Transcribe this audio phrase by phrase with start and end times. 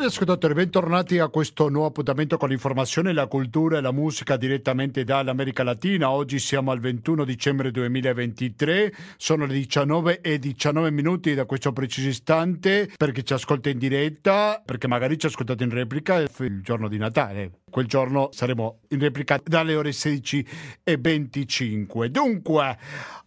[0.00, 5.04] Cari ascoltatori, bentornati a questo nuovo appuntamento con l'informazione, la cultura e la musica direttamente
[5.04, 6.10] dall'America Latina.
[6.10, 12.08] Oggi siamo al 21 dicembre 2023, sono le 19 e 19 minuti da questo preciso
[12.08, 16.88] istante per chi ci ascolta in diretta, perché magari ci ascoltate in replica il giorno
[16.88, 17.59] di Natale.
[17.70, 20.46] Quel giorno saremo in replica dalle ore 16
[20.82, 22.10] e 25.
[22.10, 22.76] Dunque,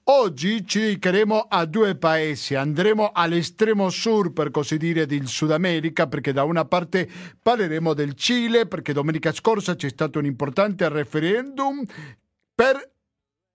[0.08, 6.08] Oggi ci dedicheremo a due paesi, andremo all'estremo sud per così dire del Sud America
[6.08, 7.10] perché da una parte
[7.42, 11.86] parleremo del Cile perché domenica scorsa c'è stato un importante referendum
[12.54, 12.92] per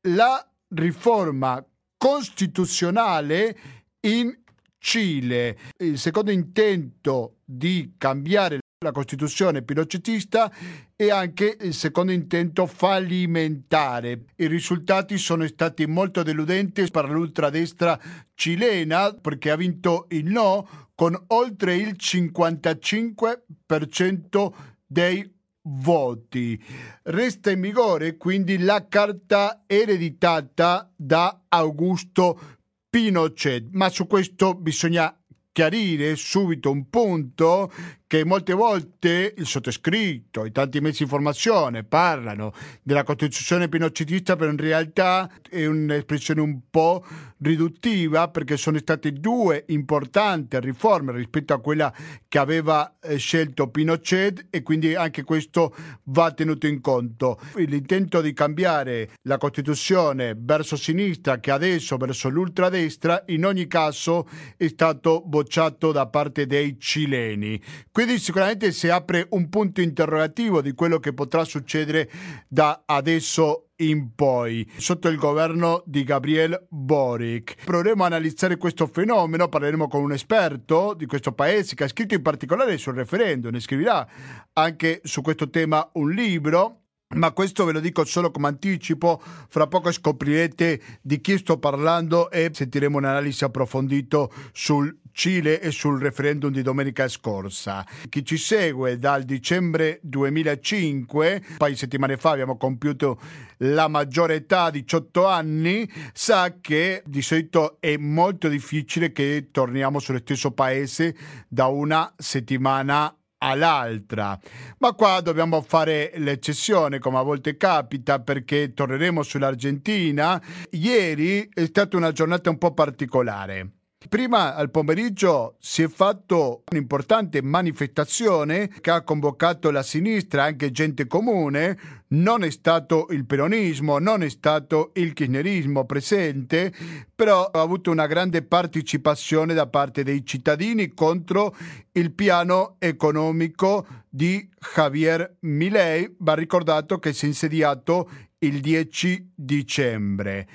[0.08, 1.62] la riforma
[1.98, 3.58] costituzionale
[4.00, 4.34] in
[4.78, 5.58] Cile.
[5.76, 10.52] Il secondo intento di cambiare la Costituzione pinochetista
[10.94, 14.26] e anche il secondo intento fallimentare.
[14.36, 17.98] I risultati sono stati molto deludenti per l'ultradestra
[18.34, 24.52] cilena perché ha vinto il no con oltre il 55%
[24.86, 26.62] dei voti.
[27.02, 32.40] Resta in vigore quindi la carta ereditata da Augusto
[32.88, 35.12] Pinochet, ma su questo bisogna
[35.58, 37.72] chiarire subito un punto
[38.08, 44.50] che molte volte il sottoscritto e tanti mezzi di informazione parlano della Costituzione pinocetista, però
[44.50, 47.04] in realtà è un'espressione un po'
[47.40, 51.92] riduttiva perché sono state due importanti riforme rispetto a quella
[52.26, 57.38] che aveva eh, scelto Pinochet e quindi anche questo va tenuto in conto.
[57.56, 64.66] L'intento di cambiare la Costituzione verso sinistra che adesso verso l'ultradestra in ogni caso è
[64.68, 67.60] stato bocciato da parte dei cileni.
[67.98, 72.08] Quindi sicuramente si apre un punto interrogativo di quello che potrà succedere
[72.46, 77.64] da adesso in poi, sotto il governo di Gabriel Boric.
[77.64, 82.14] Proveremo a analizzare questo fenomeno, parleremo con un esperto di questo paese che ha scritto
[82.14, 84.06] in particolare sul referendum, ne scriverà
[84.52, 89.66] anche su questo tema un libro ma questo ve lo dico solo come anticipo, fra
[89.66, 96.52] poco scoprirete di chi sto parlando e sentiremo un'analisi approfondita sul Cile e sul referendum
[96.52, 97.84] di domenica scorsa.
[98.08, 103.20] Chi ci segue dal dicembre 2005, un paio di settimane fa abbiamo compiuto
[103.56, 110.20] la maggiore età, 18 anni, sa che di solito è molto difficile che torniamo sullo
[110.20, 111.16] stesso paese
[111.48, 114.38] da una settimana all'altra.
[114.78, 120.40] Ma qua dobbiamo fare l'eccezione, come a volte capita, perché torneremo sull'Argentina.
[120.70, 123.72] Ieri è stata una giornata un po' particolare.
[124.08, 131.06] Prima al pomeriggio si è fatto un'importante manifestazione che ha convocato la sinistra, anche gente
[131.06, 131.78] comune.
[132.08, 136.72] Non è stato il peronismo, non è stato il kirchnerismo presente,
[137.14, 141.54] però ha avuto una grande partecipazione da parte dei cittadini contro
[141.92, 146.14] il piano economico di Javier Milei.
[146.20, 148.08] Va ricordato che si è insediato
[148.38, 150.46] il 10 dicembre.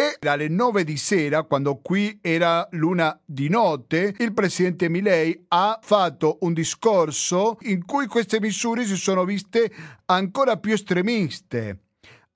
[0.00, 5.80] E alle nove di sera, quando qui era l'una di notte, il presidente Milei ha
[5.82, 9.68] fatto un discorso in cui queste misure si sono viste
[10.04, 11.87] ancora più estremiste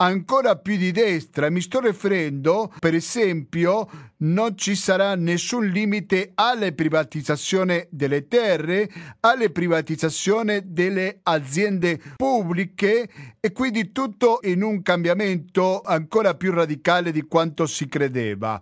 [0.02, 1.48] ancora più di destra.
[1.48, 8.88] Mi sto riferendo, per esempio, non ci sarà nessun limite alle privatizzazioni delle terre,
[9.20, 13.08] alle privatizzazioni delle aziende pubbliche
[13.38, 18.60] e quindi tutto in un cambiamento ancora più radicale di quanto si credeva.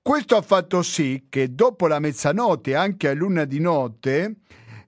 [0.00, 4.36] Questo ha fatto sì che dopo la mezzanotte, anche a luna di notte,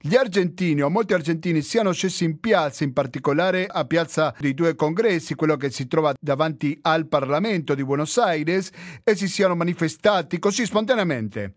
[0.02, 4.74] gli argentini o molti argentini siano scesi in piazza, in particolare a piazza dei due
[4.74, 8.70] congressi, quello che si trova davanti al Parlamento di Buenos Aires,
[9.04, 11.54] e si siano manifestati così spontaneamente.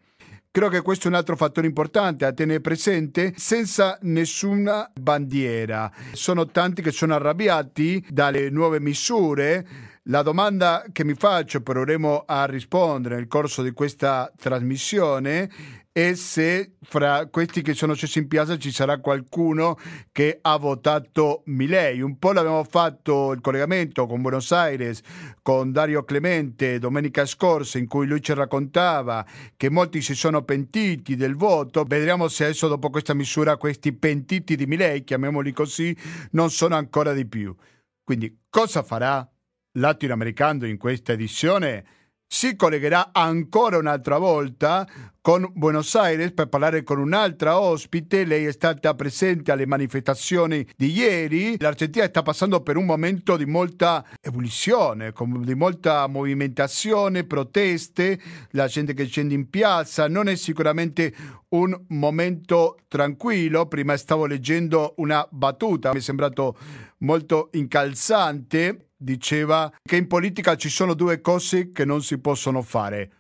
[0.52, 5.90] Credo che questo è un altro fattore importante a tenere presente, senza nessuna bandiera.
[6.12, 9.66] Sono tanti che sono arrabbiati dalle nuove misure.
[10.08, 15.50] La domanda che mi faccio, proveremo a rispondere nel corso di questa trasmissione,
[15.96, 19.78] e se fra questi che sono scesi in piazza ci sarà qualcuno
[20.12, 22.02] che ha votato Milei.
[22.02, 25.02] Un po' l'abbiamo fatto il collegamento con Buenos Aires,
[25.44, 29.24] con Dario Clemente domenica scorsa, in cui lui ci raccontava
[29.56, 31.84] che molti si sono pentiti del voto.
[31.84, 35.96] Vedremo se adesso dopo questa misura questi pentiti di Milei, chiamiamoli così,
[36.32, 37.56] non sono ancora di più.
[38.04, 39.30] Quindi cosa farà
[39.74, 42.02] latinoamericano in questa edizione?
[42.34, 44.90] si collegherà ancora un'altra volta
[45.24, 48.26] con Buenos Aires per parlare con un'altra ospite.
[48.26, 51.56] Lei è stata presente alle manifestazioni di ieri.
[51.60, 58.94] L'Argentina sta passando per un momento di molta evoluzione, di molta movimentazione, proteste, la gente
[58.94, 60.10] che scende in piazza.
[60.10, 61.16] Non è sicuramente
[61.50, 63.66] un momento tranquillo.
[63.68, 66.58] Prima stavo leggendo una battuta, mi è sembrato
[66.98, 68.90] molto incalzante.
[68.98, 73.12] Diceva che in politica ci sono due cose che non si possono fare.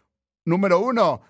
[0.45, 1.23] Numero uno,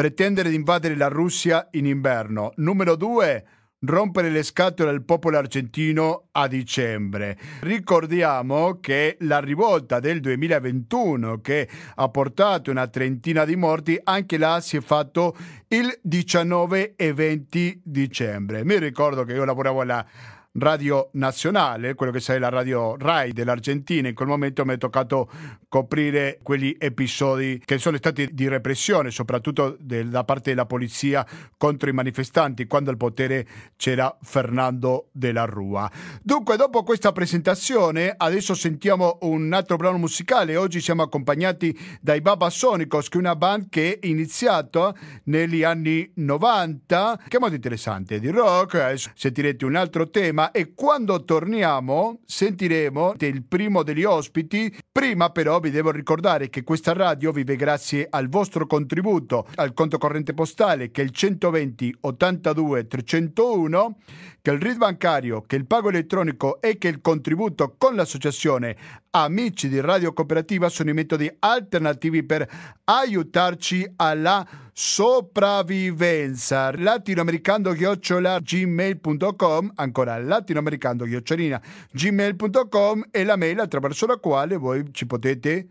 [0.00, 2.52] pretendere di invadere la Russia in inverno.
[2.56, 3.44] Numero due,
[3.80, 7.36] rompere le scatole al popolo argentino a dicembre.
[7.60, 14.62] Ricordiamo che la rivolta del 2021 che ha portato una trentina di morti, anche là
[14.62, 15.36] si è fatto
[15.68, 18.64] il 19 e 20 dicembre.
[18.64, 20.06] Mi ricordo che io lavoravo alla
[20.54, 25.30] radio nazionale, quello che sai la radio RAI dell'Argentina, in quel momento mi è toccato
[25.68, 31.24] coprire quegli episodi che sono stati di repressione, soprattutto da parte della polizia
[31.56, 35.88] contro i manifestanti, quando al potere c'era Fernando della Rua.
[36.22, 40.56] Dunque, dopo questa presentazione, adesso sentiamo un altro brano musicale.
[40.56, 44.92] Oggi siamo accompagnati dai Babasónicos, che è una band che è iniziata
[45.24, 49.10] negli anni 90, che è molto interessante, di rock.
[49.14, 54.74] Sentirete un altro tema tema e quando torniamo sentiremo il primo degli ospiti.
[54.90, 59.98] Prima però vi devo ricordare che questa radio vive grazie al vostro contributo al conto
[59.98, 63.96] corrente postale che è il 120 82 301
[64.42, 68.76] che il RID bancario, che il pago elettronico e che il contributo con l'associazione
[69.12, 72.48] Amici di Radio Cooperativa sono i metodi alternativi per
[72.84, 76.70] aiutarci alla sopravvivenza.
[76.76, 81.04] Latinoamericano gmail.com ancora latinoamericano
[81.90, 85.66] gmail.com è la mail attraverso la quale voi ci potete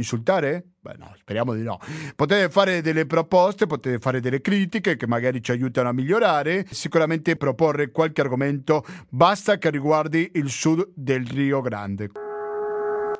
[0.00, 0.64] Insultare?
[0.80, 1.78] Beh no, speriamo di no.
[2.16, 7.36] Potete fare delle proposte, potete fare delle critiche che magari ci aiutano a migliorare, sicuramente
[7.36, 12.29] proporre qualche argomento, basta che riguardi il sud del Rio Grande.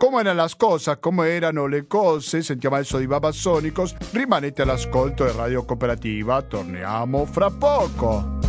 [0.00, 5.32] Come era la scossa, come erano le cose, sentiamo adesso di Babassonicos, rimanete all'ascolto di
[5.36, 8.39] Radio Cooperativa, torniamo fra poco.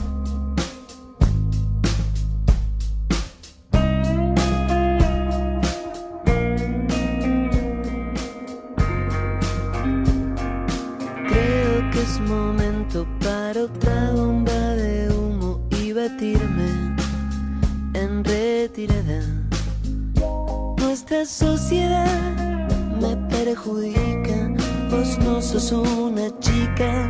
[21.22, 22.68] Nuestra sociedad
[23.00, 24.50] me perjudica,
[24.90, 27.08] vos no sos una chica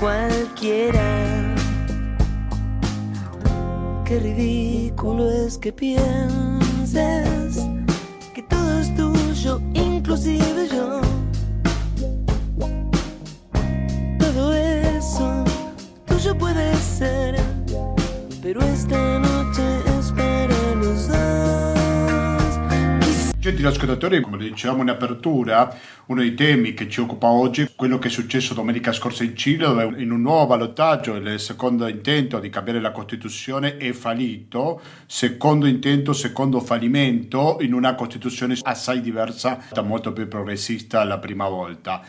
[0.00, 1.54] cualquiera.
[4.04, 7.64] Qué ridículo es que pienses
[23.66, 25.76] ascoltatori, come dicevamo in apertura,
[26.06, 29.36] uno dei temi che ci occupa oggi è quello che è successo domenica scorsa in
[29.36, 34.80] Cile, dove in un nuovo ballottaggio il secondo intento di cambiare la Costituzione è fallito,
[35.06, 42.02] secondo intento, secondo fallimento, in una Costituzione assai diversa, molto più progressista la prima volta.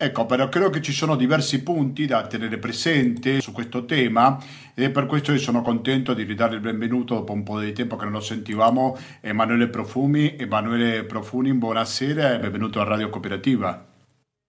[0.00, 4.38] Ecco, però credo che ci sono diversi punti da tenere presente su questo tema
[4.72, 7.72] ed è per questo che sono contento di ridare il benvenuto dopo un po' di
[7.72, 10.36] tempo che non lo sentivamo Emanuele Profumi.
[10.38, 13.87] Emanuele Profumi, buonasera e benvenuto a Radio Cooperativa.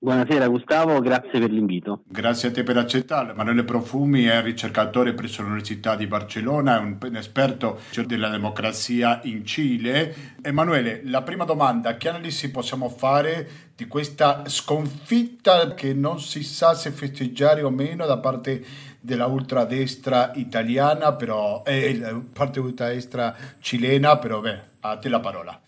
[0.01, 2.03] Buonasera Gustavo, grazie per l'invito.
[2.08, 3.34] Grazie a te per accettarlo.
[3.34, 10.38] Emanuele Profumi è ricercatore presso l'Università di Barcellona, è un esperto della democrazia in Cile.
[10.41, 16.75] Emanuele, la prima domanda, che analisi possiamo fare di questa sconfitta che non si sa
[16.75, 18.63] se festeggiare o meno da parte
[19.01, 25.60] della ultradestra italiana, però, eh, parte ultradestra cilena, però beh, a te la parola.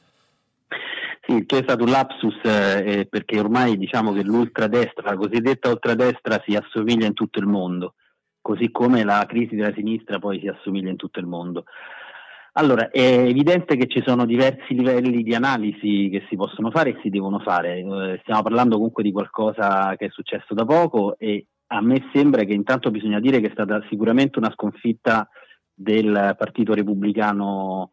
[1.46, 6.56] Tu è stato un lapsus eh, perché ormai diciamo che l'ultradestra, la cosiddetta ultradestra si
[6.56, 7.96] assomiglia in tutto il mondo,
[8.42, 11.64] così come la crisi della sinistra poi si assomiglia in tutto il mondo.
[12.54, 17.00] Allora, è evidente che ci sono diversi livelli di analisi che si possono fare e
[17.02, 17.78] si devono fare.
[17.78, 22.44] Eh, stiamo parlando comunque di qualcosa che è successo da poco e a me sembra
[22.44, 25.30] che intanto bisogna dire che è stata sicuramente una sconfitta
[25.74, 27.92] del Partito Repubblicano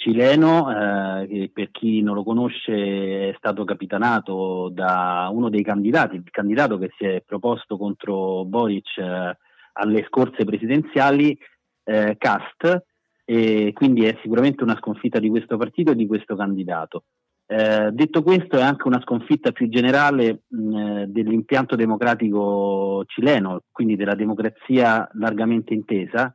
[0.00, 6.16] cileno, eh, che per chi non lo conosce è stato capitanato da uno dei candidati,
[6.16, 9.36] il candidato che si è proposto contro Boric eh,
[9.74, 11.38] alle scorse presidenziali,
[11.84, 12.84] eh, Cast,
[13.26, 17.04] e quindi è sicuramente una sconfitta di questo partito e di questo candidato.
[17.46, 24.14] Eh, detto questo, è anche una sconfitta più generale mh, dell'impianto democratico cileno, quindi della
[24.14, 26.34] democrazia largamente intesa,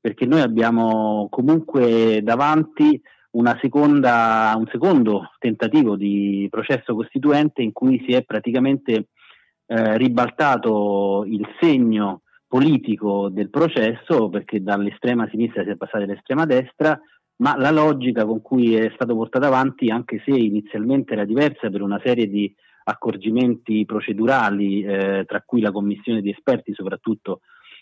[0.00, 3.00] perché noi abbiamo comunque davanti
[3.60, 9.08] seconda, un secondo tentativo di processo costituente in cui si è praticamente
[9.66, 17.00] eh, ribaltato il segno politico del processo, perché dall'estrema sinistra si è passati all'estrema destra,
[17.36, 21.82] ma la logica con cui è stato portato avanti, anche se inizialmente era diversa per
[21.82, 22.52] una serie di
[22.84, 27.40] accorgimenti procedurali, eh, tra cui la commissione di esperti soprattutto,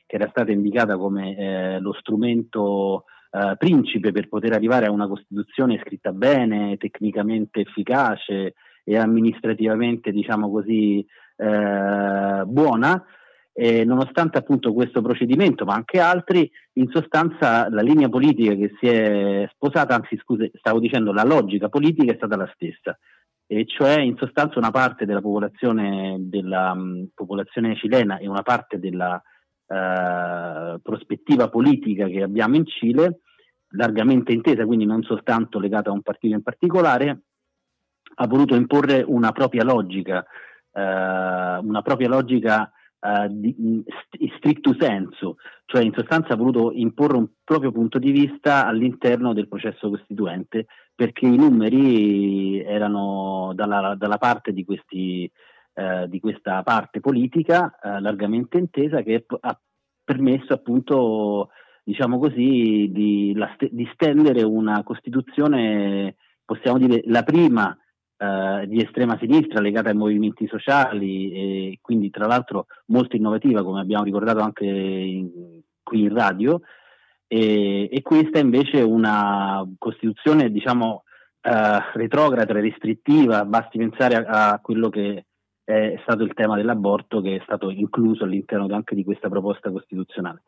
[0.08, 5.06] che era stata indicata come eh, lo strumento eh, principe per poter arrivare a una
[5.06, 13.04] Costituzione scritta bene, tecnicamente efficace e amministrativamente, diciamo così, eh, buona,
[13.52, 18.86] eh, nonostante appunto questo procedimento, ma anche altri, in sostanza la linea politica che si
[18.86, 22.98] è sposata, anzi scusi, stavo dicendo la logica politica è stata la stessa,
[23.46, 28.78] e cioè in sostanza una parte della popolazione, della, um, popolazione cilena e una parte
[28.78, 29.22] della
[29.68, 33.20] uh, prospettiva politica che abbiamo in Cile,
[33.70, 37.22] largamente intesa, quindi non soltanto legata a un partito in particolare,
[38.14, 40.24] ha voluto imporre una propria logica,
[40.72, 43.84] uh, una propria logica Uh, di,
[44.38, 49.46] stricto senso, cioè in sostanza ha voluto imporre un proprio punto di vista all'interno del
[49.46, 55.30] processo costituente perché i numeri erano dalla, dalla parte di, questi,
[55.78, 59.60] uh, di, questa parte politica uh, largamente intesa che ha
[60.04, 61.50] permesso appunto
[61.84, 67.76] diciamo così di, la, di stendere una Costituzione possiamo dire la prima
[68.20, 73.80] eh, di estrema sinistra legata ai movimenti sociali e quindi tra l'altro molto innovativa come
[73.80, 75.30] abbiamo ricordato anche in,
[75.84, 76.60] qui in radio.
[77.28, 81.04] E, e, questa invece è una Costituzione diciamo
[81.42, 85.26] eh, retrograda, restrittiva, basti pensare a, a quello che
[85.68, 90.42] è stato il tema dell'aborto che è stato incluso all'interno anche di questa proposta costituzionale.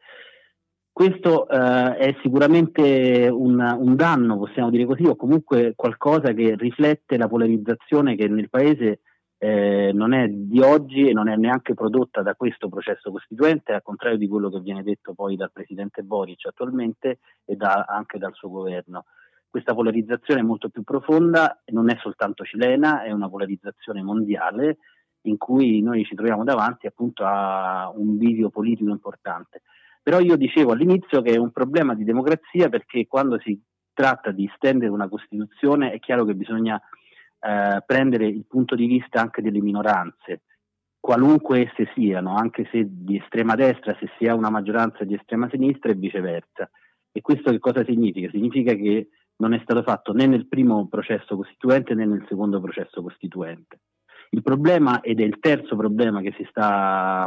[0.90, 7.18] Questo eh, è sicuramente un, un, danno, possiamo dire così, o comunque qualcosa che riflette
[7.18, 9.00] la polarizzazione che nel Paese
[9.36, 13.82] eh, non è di oggi e non è neanche prodotta da questo processo costituente, al
[13.82, 18.32] contrario di quello che viene detto poi dal Presidente Boric attualmente e da, anche dal
[18.32, 19.04] suo governo.
[19.50, 24.78] Questa polarizzazione è molto più profonda non è soltanto cilena, è una polarizzazione mondiale
[25.22, 29.62] in cui noi ci troviamo davanti appunto a un bivio politico importante.
[30.02, 33.60] Però io dicevo all'inizio che è un problema di democrazia perché quando si
[33.92, 36.80] tratta di stendere una Costituzione è chiaro che bisogna
[37.40, 40.42] eh, prendere il punto di vista anche delle minoranze,
[40.98, 45.48] qualunque esse siano, anche se di estrema destra, se si ha una maggioranza di estrema
[45.50, 46.70] sinistra e viceversa.
[47.12, 48.30] E questo che cosa significa?
[48.30, 53.02] Significa che non è stato fatto né nel primo processo costituente né nel secondo processo
[53.02, 53.80] costituente.
[54.30, 57.26] Il problema, ed è il terzo problema che si sta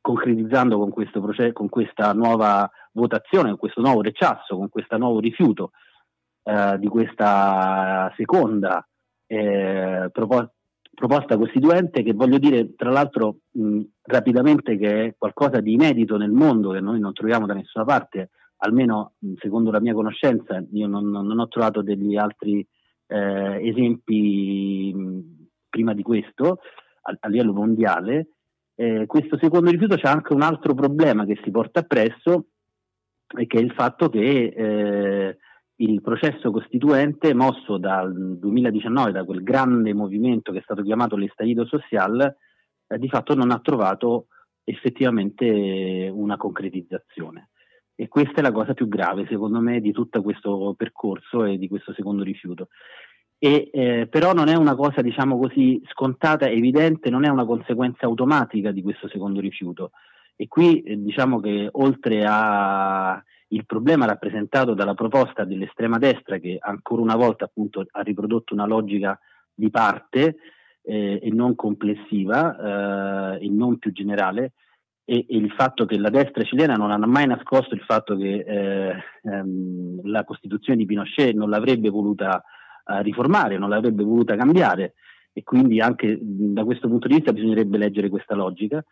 [0.00, 5.70] concretizzando con, processo, con questa nuova votazione, con questo nuovo rechasso, con questo nuovo rifiuto
[6.42, 8.86] eh, di questa seconda
[9.26, 10.52] eh, proposta
[11.00, 16.30] proposta costituente che voglio dire tra l'altro mh, rapidamente che è qualcosa di inedito nel
[16.30, 20.86] mondo che noi non troviamo da nessuna parte, almeno mh, secondo la mia conoscenza, io
[20.86, 22.66] non, non ho trovato degli altri
[23.06, 25.39] eh, esempi mh,
[25.70, 26.58] prima di questo
[27.02, 28.32] a, a livello mondiale
[28.80, 32.46] eh, questo secondo rifiuto c'è anche un altro problema che si porta appresso,
[33.36, 35.36] e che è il fatto che eh,
[35.76, 41.66] il processo costituente mosso dal 2019 da quel grande movimento che è stato chiamato l'estallido
[41.66, 42.20] social,
[42.86, 44.28] eh, di fatto non ha trovato
[44.64, 47.50] effettivamente una concretizzazione.
[47.94, 51.68] E questa è la cosa più grave, secondo me, di tutto questo percorso e di
[51.68, 52.68] questo secondo rifiuto
[53.42, 58.04] e, eh, però non è una cosa diciamo così scontata, evidente, non è una conseguenza
[58.04, 59.92] automatica di questo secondo rifiuto.
[60.36, 63.22] E qui eh, diciamo che oltre al
[63.64, 69.18] problema rappresentato dalla proposta dell'estrema destra che ancora una volta appunto ha riprodotto una logica
[69.54, 70.36] di parte
[70.82, 74.52] eh, e non complessiva eh, e non più generale,
[75.06, 78.44] e, e, il fatto che la destra cilena non ha mai nascosto il fatto che
[78.46, 82.44] eh, ehm, la Costituzione di Pinochet non l'avrebbe voluta
[82.98, 84.94] riformare, non l'avrebbe voluta cambiare
[85.32, 88.84] e quindi anche da questo punto di vista bisognerebbe leggere questa logica.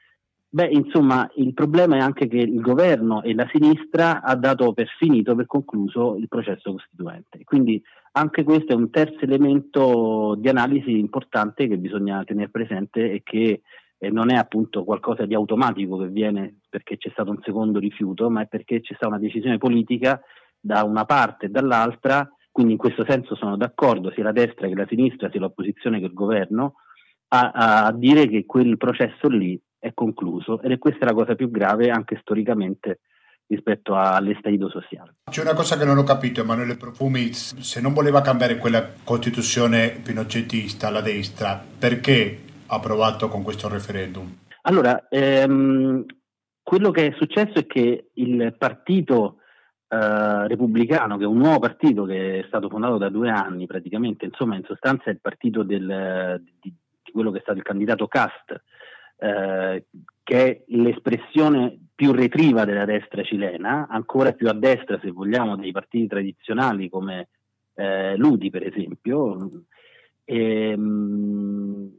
[0.50, 4.88] Beh, insomma, il problema è anche che il governo e la sinistra ha dato per
[4.98, 7.44] finito, per concluso, il processo costituente.
[7.44, 13.20] Quindi anche questo è un terzo elemento di analisi importante che bisogna tenere presente e
[13.22, 13.60] che
[13.98, 18.30] eh, non è appunto qualcosa di automatico che viene perché c'è stato un secondo rifiuto,
[18.30, 20.18] ma è perché c'è stata una decisione politica
[20.58, 22.26] da una parte e dall'altra
[22.58, 26.06] quindi in questo senso sono d'accordo sia la destra che la sinistra, sia l'opposizione che
[26.06, 26.74] il governo,
[27.28, 27.52] a,
[27.84, 31.88] a dire che quel processo lì è concluso ed è questa la cosa più grave
[31.90, 32.98] anche storicamente
[33.46, 35.18] rispetto all'estaido sociale.
[35.30, 40.00] C'è una cosa che non ho capito, Emanuele Profumi, se non voleva cambiare quella costituzione
[40.02, 44.36] pinocetista, la destra, perché ha approvato con questo referendum?
[44.62, 46.04] Allora, ehm,
[46.60, 49.37] quello che è successo è che il partito
[49.90, 54.26] eh, repubblicano, che è un nuovo partito che è stato fondato da due anni praticamente,
[54.26, 58.06] insomma in sostanza è il partito del, di, di, quello che è stato il candidato
[58.06, 58.62] Cast,
[59.16, 59.86] eh,
[60.22, 65.72] che è l'espressione più retriva della destra cilena, ancora più a destra se vogliamo dei
[65.72, 67.28] partiti tradizionali come
[67.74, 69.50] eh, l'UDI per esempio,
[70.24, 71.98] e, ehm, mh,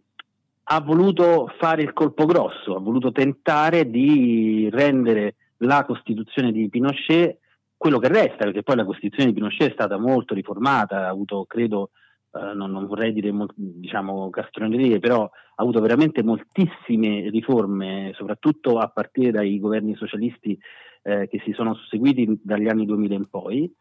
[0.71, 7.39] ha voluto fare il colpo grosso, ha voluto tentare di rendere la Costituzione di Pinochet
[7.79, 11.45] quello che resta, perché poi la Costituzione di Pinochet è stata molto riformata, ha avuto,
[11.45, 11.91] credo,
[12.33, 18.89] eh, non, non, vorrei dire diciamo castronerie, però ha avuto veramente moltissime riforme, soprattutto a
[18.89, 20.59] partire dai governi socialisti
[21.03, 23.73] eh, che si sono susseguiti dagli anni 2000 in poi.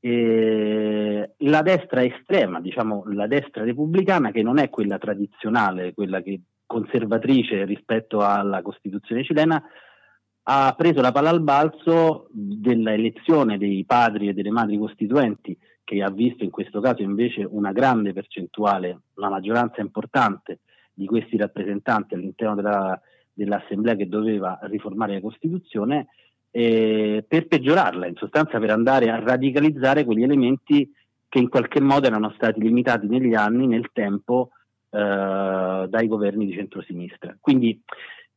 [0.00, 6.40] E la destra estrema, diciamo la destra repubblicana, che non è quella tradizionale, quella che
[6.66, 9.62] conservatrice rispetto alla Costituzione cilena,
[10.48, 16.10] ha preso la palla al balzo dell'elezione dei padri e delle madri costituenti, che ha
[16.10, 20.60] visto in questo caso invece una grande percentuale, una maggioranza importante
[20.92, 23.00] di questi rappresentanti all'interno della,
[23.32, 26.08] dell'Assemblea che doveva riformare la Costituzione,
[26.52, 30.90] eh, per peggiorarla, in sostanza per andare a radicalizzare quegli elementi
[31.28, 34.50] che in qualche modo erano stati limitati negli anni, nel tempo,
[34.90, 37.36] eh, dai governi di centrosinistra.
[37.40, 37.82] Quindi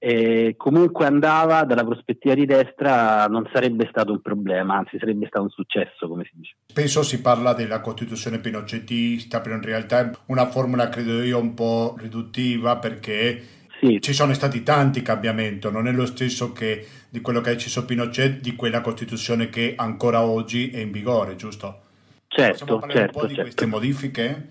[0.01, 5.43] e comunque andava dalla prospettiva di destra non sarebbe stato un problema, anzi sarebbe stato
[5.43, 6.55] un successo, come si dice.
[6.67, 11.53] Spesso si parla della Costituzione pinocetista, però in realtà è una formula, credo io, un
[11.53, 13.43] po' riduttiva perché
[13.81, 13.99] sì.
[13.99, 17.83] ci sono stati tanti cambiamenti, non è lo stesso che di quello che ha deciso
[17.83, 21.81] Pinochet di quella Costituzione che ancora oggi è in vigore, giusto?
[22.27, 23.49] Certo, Possiamo parlare certo, un po' di certo.
[23.49, 24.47] queste modifiche?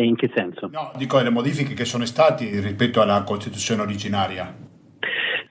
[0.00, 0.70] E in che senso?
[0.72, 4.56] No, dico le modifiche che sono state rispetto alla Costituzione originaria.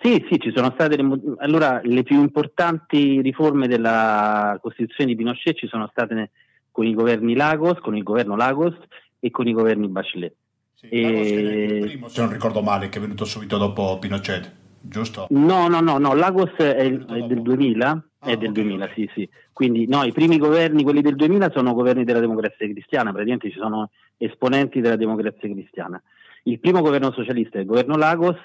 [0.01, 5.55] Sì, sì, ci sono state le, allora le più importanti riforme della Costituzione di Pinochet
[5.55, 6.31] ci sono state
[6.71, 8.75] con i governi Lagos, con il governo Lagos
[9.19, 10.33] e con i governi Bachelet.
[10.73, 11.01] Sì, e...
[11.03, 15.27] È il primo, se non ricordo male, che è venuto subito dopo Pinochet, giusto?
[15.29, 18.95] No, no, no, no Lagos è, è del 2000 Ah, è del okay, 2000, okay.
[18.95, 19.29] sì, sì.
[19.53, 23.57] Quindi no, i primi governi, quelli del 2000, sono governi della democrazia cristiana, praticamente ci
[23.57, 26.01] sono esponenti della democrazia cristiana.
[26.43, 28.41] Il primo governo socialista è il governo Lagos,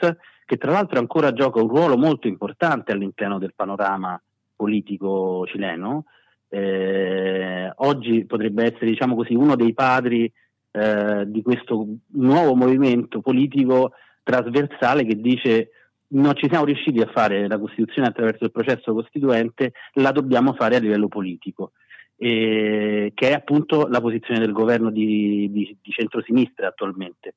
[0.47, 4.21] che tra l'altro ancora gioca un ruolo molto importante all'interno del panorama
[4.57, 6.05] politico cileno.
[6.49, 10.31] Eh, oggi potrebbe essere, diciamo così, uno dei padri
[10.71, 15.71] eh, di questo nuovo movimento politico trasversale che dice
[16.15, 20.77] non ci siamo riusciti a fare la Costituzione attraverso il processo costituente, la dobbiamo fare
[20.77, 21.73] a livello politico,
[22.17, 27.35] eh, che è appunto la posizione del governo di, di, di centrosinistra attualmente.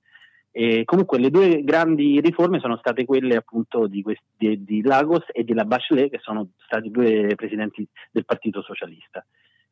[0.52, 5.44] E comunque le due grandi riforme sono state quelle appunto di, questi, di, Lagos e
[5.44, 9.24] della Bachelet, che sono stati due presidenti del Partito Socialista.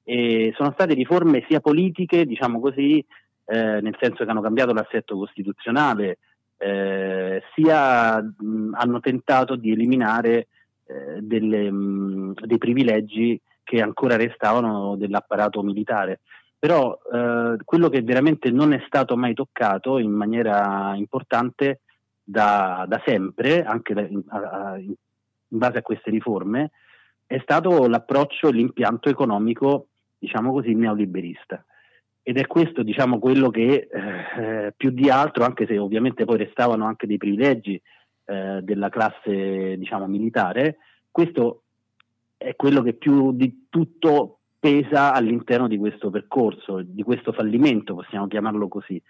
[0.04, 3.04] E sono state riforme sia politiche, diciamo così,
[3.46, 6.20] eh, nel senso che hanno cambiato l'assetto costituzionale,
[6.58, 10.48] eh, sia mh, hanno tentato di eliminare
[10.86, 16.22] eh, delle, mh, dei privilegi che ancora restavano dell'apparato militare.
[16.58, 21.82] Però eh, quello che veramente non è stato mai toccato in maniera importante
[22.24, 24.94] da, da sempre, anche da, in, a, in
[25.48, 26.72] base a queste riforme,
[27.26, 31.64] è stato l'approccio e l'impianto economico, diciamo così, neoliberista
[32.28, 36.84] ed è questo diciamo, quello che eh, più di altro, anche se ovviamente poi restavano
[36.86, 37.80] anche dei privilegi
[38.26, 40.78] eh, della classe diciamo, militare,
[41.12, 41.65] questo
[42.38, 48.28] è quello che più di tutto pesa all'interno di questo percorso, di questo fallimento, possiamo
[48.28, 49.02] chiamarlo così.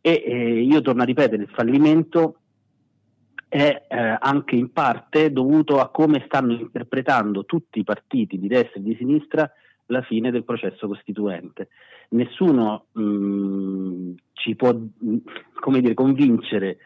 [0.00, 2.36] E eh, io torno a ripetere, il fallimento
[3.48, 8.80] è eh, anche in parte dovuto a come stanno interpretando tutti i partiti di destra
[8.80, 9.50] e di sinistra
[9.86, 11.68] la fine del processo costituente.
[12.10, 14.74] Nessuno mh, mm, ci può
[15.60, 16.78] come dire, convincere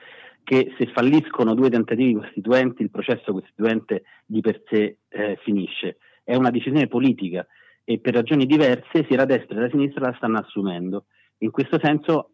[0.47, 5.97] che se falliscono due tentativi costituenti il processo costituente di per sé eh, finisce.
[6.23, 7.45] È una decisione politica
[7.83, 11.07] e per ragioni diverse sia la destra che la sinistra la stanno assumendo.
[11.39, 12.31] In questo senso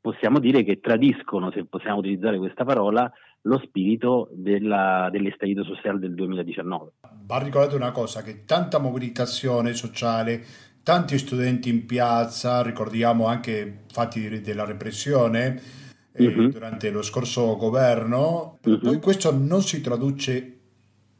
[0.00, 6.14] possiamo dire che tradiscono, se possiamo utilizzare questa parola, lo spirito della, dell'estallido sociale del
[6.14, 6.92] 2019.
[7.26, 10.42] Va ricordato una cosa, che tanta mobilitazione sociale
[10.82, 15.80] tanti studenti in piazza, ricordiamo anche fatti della repressione
[16.26, 16.48] uh-huh.
[16.48, 18.78] durante lo scorso governo, uh-huh.
[18.78, 20.58] poi questo non si traduce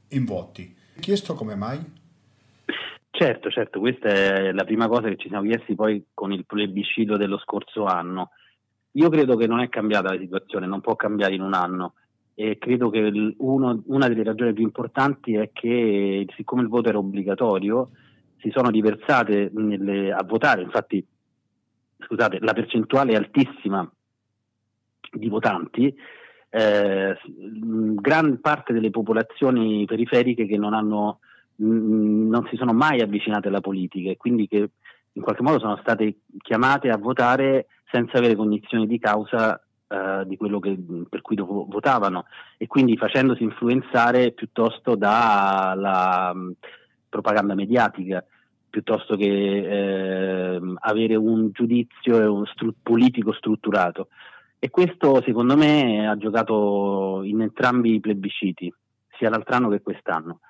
[0.09, 0.77] in voti.
[0.99, 1.79] Chiesto come mai?
[3.11, 7.17] Certo, certo, questa è la prima cosa che ci siamo chiesti poi con il plebiscito
[7.17, 8.31] dello scorso anno.
[8.93, 11.95] Io credo che non è cambiata la situazione, non può cambiare in un anno
[12.35, 16.97] e credo che uno, una delle ragioni più importanti è che siccome il voto era
[16.97, 17.91] obbligatorio
[18.39, 21.07] si sono diversate nelle, a votare, infatti
[21.99, 23.87] scusate, la percentuale è altissima
[25.11, 25.95] di votanti,
[26.51, 31.21] eh, gran parte delle popolazioni periferiche che non, hanno,
[31.57, 34.71] mh, non si sono mai avvicinate alla politica e quindi che
[35.13, 40.37] in qualche modo sono state chiamate a votare senza avere cognizione di causa eh, di
[40.37, 40.77] quello che,
[41.09, 46.53] per cui votavano e quindi facendosi influenzare piuttosto dalla mh,
[47.09, 48.25] propaganda mediatica
[48.71, 54.09] piuttosto che eh, avere un giudizio stru- politico strutturato.
[54.63, 58.71] E questo secondo me ha giocato in entrambi i plebisciti,
[59.17, 60.41] sia l'altro anno che quest'anno.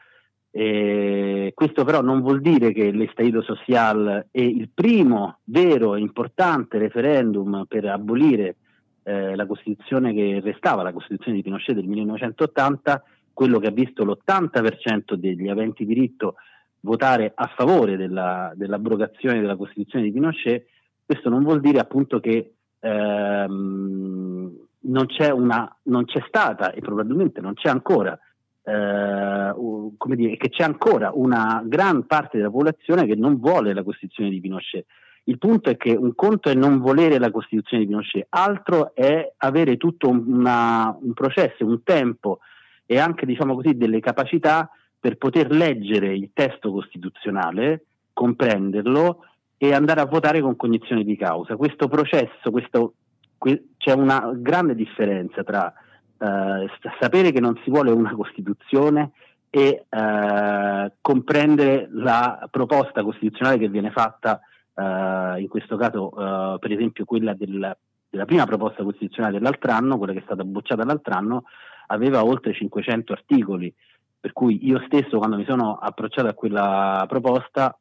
[0.51, 6.77] E questo però non vuol dire che l'Estaito Social è il primo vero e importante
[6.79, 8.57] referendum per abolire
[9.05, 14.05] eh, la Costituzione che restava, la Costituzione di Pinochet del 1980, quello che ha visto
[14.05, 16.35] l'80% degli aventi diritto
[16.81, 20.67] votare a favore della, dell'abrogazione della Costituzione di Pinochet,
[21.07, 27.41] questo non vuol dire appunto che ehm, non, c'è una, non c'è stata e probabilmente
[27.41, 28.19] non c'è ancora
[28.63, 29.53] eh,
[29.97, 34.31] come dire, che c'è ancora una gran parte della popolazione che non vuole la Costituzione
[34.31, 34.87] di Pinochet.
[35.25, 39.33] Il punto è che un conto è non volere la Costituzione di Pinochet, altro è
[39.39, 42.41] avere tutto una, un processo, un tempo
[42.87, 49.25] e anche diciamo così, delle capacità per poter leggere il testo costituzionale, comprenderlo
[49.63, 51.55] e andare a votare con cognizione di causa.
[51.57, 52.95] Questo processo, questo,
[53.37, 55.71] que, c'è una grande differenza tra
[56.17, 56.67] eh,
[56.99, 59.11] sapere che non si vuole una Costituzione
[59.51, 64.41] e eh, comprendere la proposta costituzionale che viene fatta
[64.73, 67.77] Uh, in questo caso uh, per esempio quella del,
[68.09, 71.45] della prima proposta costituzionale dell'altro anno, quella che è stata bocciata l'altro anno,
[71.89, 73.75] aveva oltre 500 articoli,
[74.19, 77.77] per cui io stesso quando mi sono approcciato a quella proposta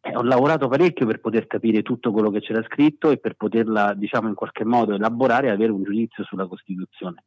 [0.00, 3.94] eh, ho lavorato parecchio per poter capire tutto quello che c'era scritto e per poterla
[3.94, 7.24] diciamo in qualche modo elaborare e avere un giudizio sulla Costituzione.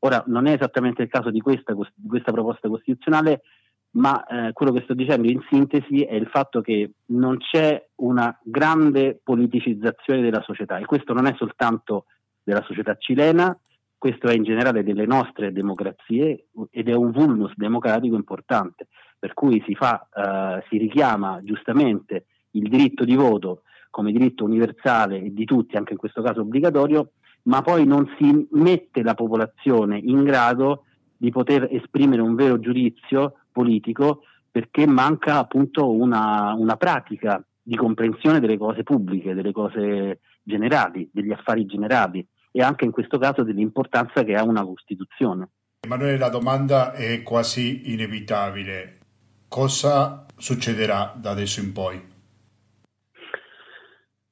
[0.00, 3.42] Ora non è esattamente il caso di questa, di questa proposta costituzionale,
[3.92, 8.38] ma eh, quello che sto dicendo in sintesi è il fatto che non c'è una
[8.42, 12.06] grande politicizzazione della società e questo non è soltanto
[12.42, 13.56] della società cilena,
[13.96, 18.88] questo è in generale delle nostre democrazie ed è un vulnus democratico importante,
[19.24, 25.16] per cui si, fa, eh, si richiama giustamente il diritto di voto come diritto universale
[25.16, 27.12] e di tutti, anche in questo caso obbligatorio,
[27.44, 30.84] ma poi non si mette la popolazione in grado
[31.16, 38.40] di poter esprimere un vero giudizio politico perché manca appunto una, una pratica di comprensione
[38.40, 44.22] delle cose pubbliche, delle cose generali, degli affari generali e anche in questo caso dell'importanza
[44.22, 45.48] che ha una Costituzione.
[45.80, 48.98] Emanuele, la domanda è quasi inevitabile.
[49.54, 52.02] Cosa succederà da adesso in poi?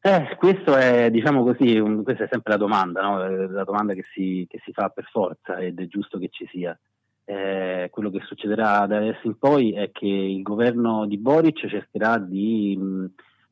[0.00, 3.46] Eh, questo è, diciamo così, un, questa è sempre la domanda, no?
[3.46, 6.76] la domanda che si, che si, fa per forza ed è giusto che ci sia.
[7.24, 12.18] Eh, quello che succederà da adesso in poi è che il governo di Boric cercherà
[12.18, 13.06] di mh,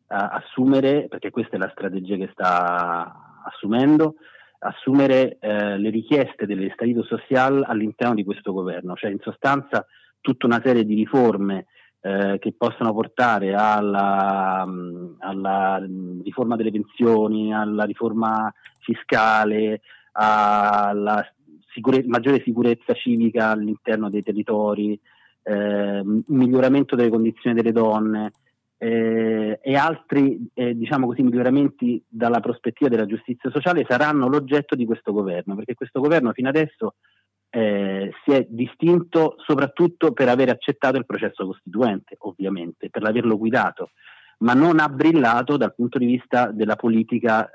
[0.09, 4.17] assumere, perché questa è la strategia che sta assumendo,
[4.59, 9.87] assumere eh, le richieste dell'estadito social all'interno di questo governo, cioè in sostanza
[10.21, 11.67] tutta una serie di riforme
[12.01, 14.67] eh, che possono portare alla,
[15.19, 15.87] alla,
[16.23, 19.81] riforma delle pensioni, alla riforma fiscale,
[20.13, 21.25] alla
[21.73, 24.99] sicure- maggiore sicurezza civica all'interno dei territori,
[25.43, 28.33] eh, miglioramento delle condizioni delle donne
[28.83, 34.87] eh, e altri eh, diciamo così, miglioramenti dalla prospettiva della giustizia sociale saranno l'oggetto di
[34.87, 36.95] questo governo, perché questo governo fino adesso
[37.51, 43.91] eh, si è distinto soprattutto per aver accettato il processo costituente, ovviamente, per averlo guidato,
[44.39, 47.51] ma non ha brillato dal punto di vista della politica,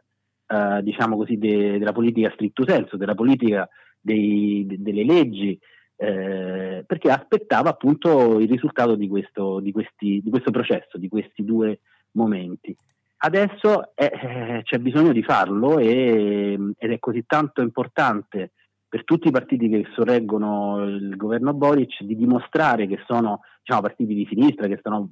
[0.47, 3.67] eh, diciamo così, de- della politica stricto senso, della politica
[3.99, 5.57] dei, de- delle leggi,
[5.95, 11.45] eh, perché aspettava appunto il risultato di questo, di, questi, di questo, processo, di questi
[11.45, 11.79] due
[12.11, 12.75] momenti.
[13.17, 18.51] Adesso eh, c'è bisogno di farlo e, ed è così tanto importante
[18.95, 24.13] per tutti i partiti che sorreggono il governo Boric di dimostrare che sono diciamo, partiti
[24.13, 25.09] di sinistra, che stanno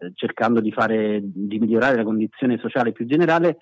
[0.00, 3.56] eh, cercando di, fare, di migliorare la condizione sociale più generale,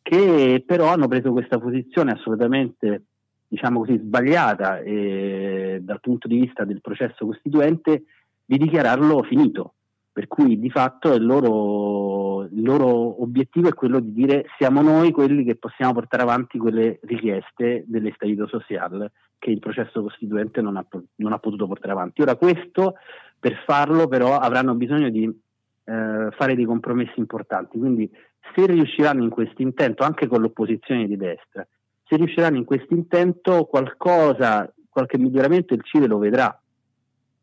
[0.00, 3.04] che però hanno preso questa posizione assolutamente
[3.48, 8.04] diciamo così, sbagliata eh, dal punto di vista del processo costituente
[8.46, 9.74] di dichiararlo finito.
[10.12, 15.10] Per cui di fatto il loro, il loro, obiettivo è quello di dire siamo noi
[15.10, 20.86] quelli che possiamo portare avanti quelle richieste dell'estadito sociale che il processo costituente non ha,
[21.16, 22.20] non ha, potuto portare avanti.
[22.20, 22.96] Ora questo
[23.40, 28.08] per farlo però avranno bisogno di eh, fare dei compromessi importanti, quindi
[28.54, 31.66] se riusciranno in questo intento anche con l'opposizione di destra,
[32.04, 36.56] se riusciranno in questo intento qualcosa, qualche miglioramento il Cile lo vedrà,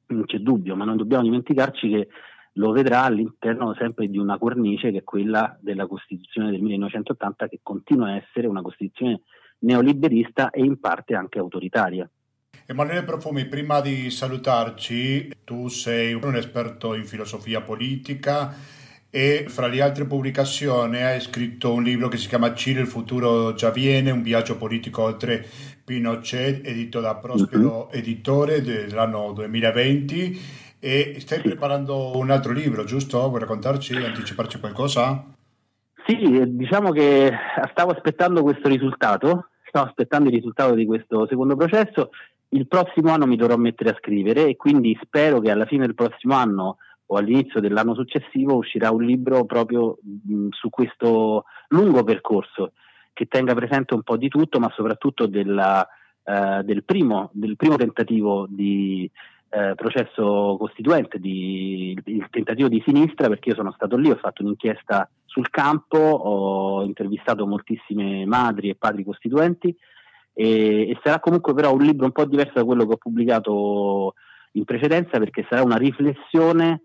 [0.07, 2.07] non c'è dubbio, ma non dobbiamo dimenticarci che
[2.59, 7.59] lo vedrà all'interno sempre di una cornice che è quella della Costituzione del 1980 che
[7.63, 9.21] continua a essere una Costituzione
[9.59, 12.07] neoliberista e in parte anche autoritaria.
[12.65, 18.53] Emanuele Profumi, prima di salutarci, tu sei un esperto in filosofia politica
[19.09, 23.53] e fra le altre pubblicazioni hai scritto un libro che si chiama Cile, il futuro
[23.53, 25.43] già viene, un viaggio politico oltre
[25.83, 27.97] Pinochet, edito da Prospero uh-huh.
[27.97, 31.47] Editore dell'anno 2020 e stai sì.
[31.47, 33.27] preparando un altro libro, giusto?
[33.27, 35.25] Vuoi raccontarci, anticiparci qualcosa?
[36.05, 37.31] Sì, diciamo che
[37.71, 42.09] stavo aspettando questo risultato, stavo aspettando il risultato di questo secondo processo.
[42.49, 45.93] Il prossimo anno mi dovrò mettere a scrivere e quindi spero che alla fine del
[45.93, 46.77] prossimo anno
[47.11, 52.73] o all'inizio dell'anno successivo uscirà un libro proprio mh, su questo lungo percorso
[53.13, 55.85] che tenga presente un po' di tutto, ma soprattutto della,
[56.23, 59.09] uh, del, primo, del, primo, tentativo di
[59.49, 64.43] eh, processo costituente, di, il tentativo di sinistra, perché io sono stato lì, ho fatto
[64.43, 69.75] un'inchiesta sul campo, ho intervistato moltissime madri e padri costituenti
[70.33, 74.13] e, e sarà comunque però un libro un po' diverso da quello che ho pubblicato
[74.53, 76.81] in precedenza perché sarà una riflessione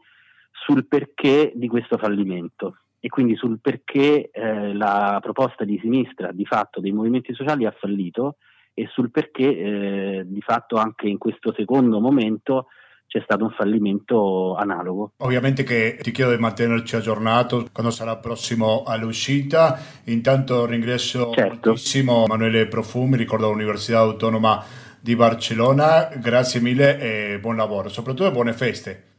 [0.50, 6.44] sul perché di questo fallimento e quindi sul perché eh, la proposta di sinistra di
[6.44, 8.36] fatto dei movimenti sociali ha fallito
[8.74, 12.66] e sul perché eh, di fatto anche in questo secondo momento
[13.06, 15.12] c'è stato un fallimento analogo.
[15.18, 19.78] Ovviamente che ti chiedo di mantenerci aggiornato quando sarà prossimo all'uscita.
[20.06, 21.68] Intanto ringrazio certo.
[21.70, 24.64] moltissimo Emanuele Profumi, ricordo l'Università Autonoma
[24.98, 26.08] di Barcellona.
[26.16, 29.12] Grazie mille e buon lavoro, soprattutto buone feste.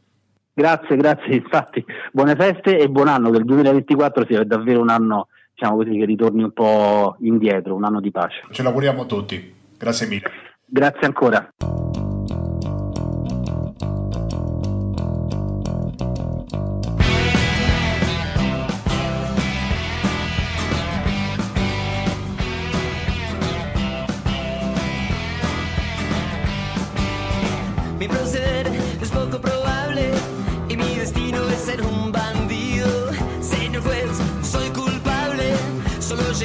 [0.52, 5.28] Grazie, grazie, infatti buone feste e buon anno, che il 2024 sia davvero un anno
[5.56, 8.44] diciamo così, che ritorni un po' indietro, un anno di pace.
[8.50, 9.54] Ce l'auguriamo tutti.
[9.78, 10.30] Grazie mille.
[10.66, 11.50] Grazie ancora.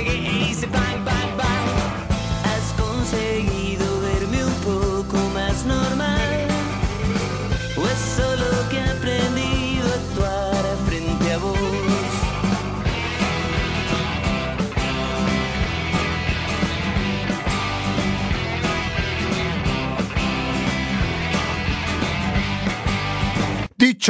[0.04, 0.91] É em Sibari.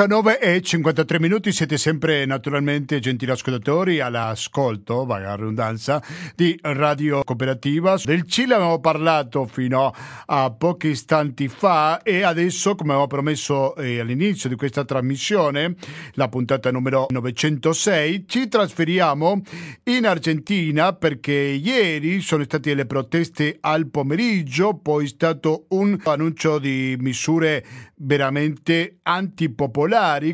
[0.02, 6.02] Diciannove e 53 minuti, siete sempre naturalmente gentili ascoltatori all'ascolto, vaga ridondanza,
[6.36, 7.96] di Radio Cooperativa.
[8.04, 9.94] Del Cile abbiamo parlato fino
[10.26, 15.76] a pochi istanti fa e adesso, come avevo promesso eh, all'inizio di questa trasmissione,
[16.14, 19.40] la puntata numero 906, ci trasferiamo
[19.84, 26.58] in Argentina perché ieri sono state le proteste al pomeriggio, poi è stato un annuncio
[26.58, 27.64] di misure
[28.04, 29.91] veramente antipopolari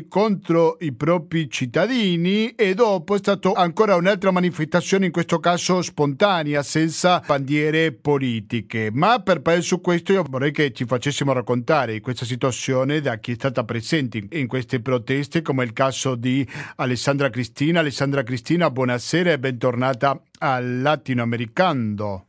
[0.08, 6.62] contro i propri cittadini e dopo è stata ancora un'altra manifestazione, in questo caso spontanea,
[6.62, 8.90] senza bandiere politiche.
[8.92, 13.32] Ma per parlare su questo io vorrei che ci facessimo raccontare questa situazione da chi
[13.32, 17.80] è stata presente in queste proteste, come il caso di Alessandra Cristina.
[17.80, 22.26] Alessandra Cristina, buonasera e bentornata al latinoamericano.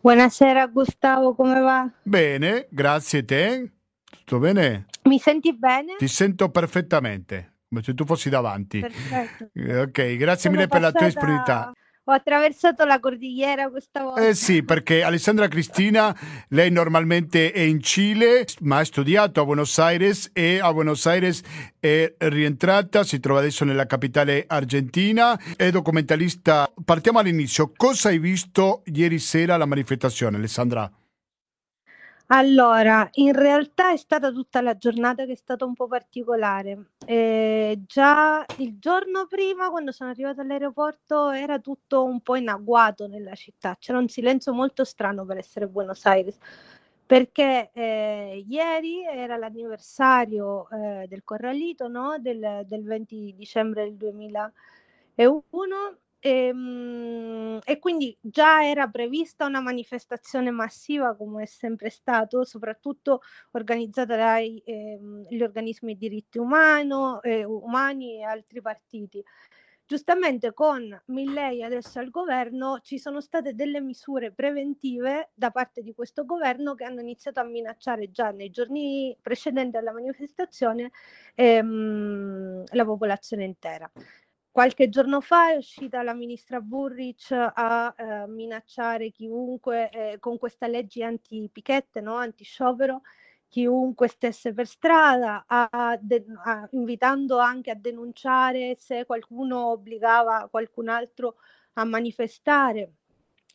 [0.00, 1.90] Buonasera Gustavo, come va?
[2.02, 3.72] Bene, grazie a te.
[4.08, 4.86] Tutto bene?
[5.08, 5.96] Mi senti bene?
[5.96, 8.80] Ti sento perfettamente, come se tu fossi davanti.
[8.80, 9.48] Perfetto.
[9.54, 11.72] Eh, ok, grazie Sono mille per la tua disponibilità.
[12.04, 14.26] Ho attraversato la cordigliera questa volta.
[14.26, 16.14] Eh sì, perché Alessandra Cristina,
[16.48, 21.42] lei normalmente è in Cile, ma ha studiato a Buenos Aires e a Buenos Aires
[21.78, 26.70] è rientrata, si trova adesso nella capitale argentina, è documentalista.
[26.82, 27.72] Partiamo all'inizio.
[27.76, 30.90] Cosa hai visto ieri sera alla manifestazione, Alessandra?
[32.30, 36.90] Allora, in realtà è stata tutta la giornata che è stata un po' particolare.
[37.06, 43.06] Eh, già il giorno prima, quando sono arrivata all'aeroporto, era tutto un po' in agguato
[43.06, 43.76] nella città.
[43.78, 46.36] C'era un silenzio molto strano per essere Buenos Aires,
[47.06, 52.18] perché eh, ieri era l'anniversario eh, del Corralito, no?
[52.18, 60.50] del, del 20 dicembre del 2001 e, ehm, e, quindi già era prevista una manifestazione
[60.50, 63.20] massiva, come è sempre stato, soprattutto
[63.52, 64.98] organizzata dagli eh,
[65.42, 69.22] organismi di diritti umano, eh, umani e altri partiti.
[69.86, 75.94] Giustamente con Milley adesso al governo ci sono state delle misure preventive da parte di
[75.94, 80.90] questo governo che hanno iniziato a minacciare già nei giorni precedenti alla manifestazione
[81.34, 83.90] ehm, la popolazione intera.
[84.50, 90.66] Qualche giorno fa è uscita la ministra Burrich a eh, minacciare chiunque eh, con questa
[90.66, 92.16] legge anti-pichette, no?
[92.16, 93.02] anti-sciopero,
[93.48, 101.36] chiunque stesse per strada, a a, invitando anche a denunciare se qualcuno obbligava qualcun altro
[101.74, 102.92] a manifestare.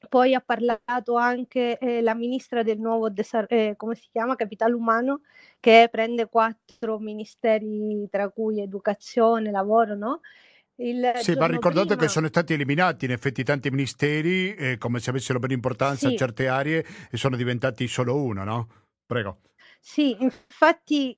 [0.10, 3.10] Poi ha parlato anche eh, la ministra del nuovo,
[3.48, 5.22] eh, come si chiama, Capitale Umano,
[5.60, 10.20] che prende quattro ministeri, tra cui educazione, lavoro, no?
[10.76, 12.02] Sì, va ricordato prima...
[12.02, 16.18] che sono stati eliminati in effetti tanti ministeri, eh, come se avessero per importanza sì.
[16.18, 18.68] certe aree, e sono diventati solo uno, no?
[19.06, 19.42] Prego.
[19.80, 21.18] Sì, infatti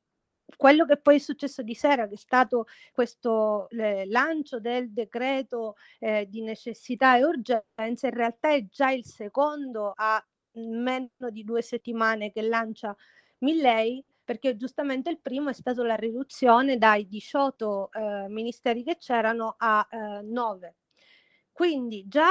[0.58, 5.76] quello che poi è successo di sera, che è stato questo eh, lancio del decreto
[6.00, 11.62] eh, di necessità e urgenza, in realtà è già il secondo a meno di due
[11.62, 12.96] settimane che lancia
[13.40, 19.56] Milley perché giustamente il primo è stato la riduzione dai 18 eh, ministeri che c'erano
[19.58, 20.76] a eh, 9.
[21.52, 22.28] Quindi già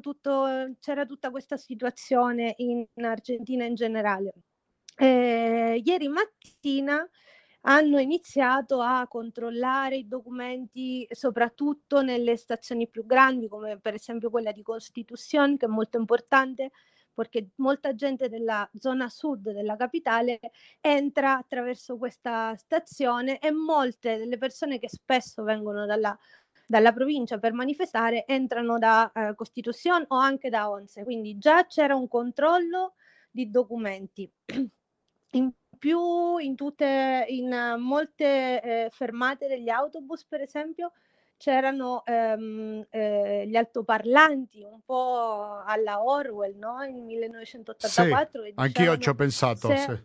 [0.00, 4.34] tutto, c'era tutta questa situazione in Argentina in generale.
[4.96, 7.04] Eh, ieri mattina
[7.62, 14.52] hanno iniziato a controllare i documenti soprattutto nelle stazioni più grandi come per esempio quella
[14.52, 16.70] di Costituzione che è molto importante
[17.14, 20.40] perché molta gente della zona sud della capitale
[20.80, 26.16] entra attraverso questa stazione e molte delle persone che spesso vengono dalla,
[26.66, 31.94] dalla provincia per manifestare entrano da eh, Costituzione o anche da Once, quindi già c'era
[31.94, 32.94] un controllo
[33.30, 34.30] di documenti.
[35.34, 40.92] In più, in, tutte, in molte eh, fermate degli autobus, per esempio,
[41.42, 46.84] c'erano ehm, eh, gli altoparlanti un po' alla Orwell, no?
[46.84, 48.44] In 1984.
[48.44, 49.66] Sì, anch'io ci ho pensato.
[49.66, 49.76] Se...
[49.76, 50.04] Sì.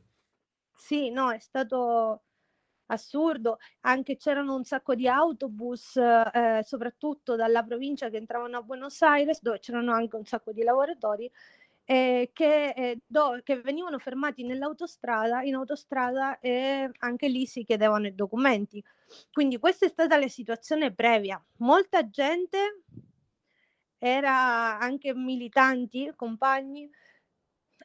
[0.74, 2.24] sì, no, è stato
[2.88, 3.60] assurdo.
[3.82, 9.40] Anche c'erano un sacco di autobus, eh, soprattutto dalla provincia che entravano a Buenos Aires,
[9.40, 11.32] dove c'erano anche un sacco di lavoratori
[11.90, 18.08] eh, che, eh, do, che, venivano fermati nell'autostrada, in autostrada e anche lì si chiedevano
[18.08, 18.84] i documenti.
[19.32, 21.42] Quindi questa è stata la situazione previa.
[21.60, 22.84] Molta gente
[23.98, 26.90] era anche militanti, compagni,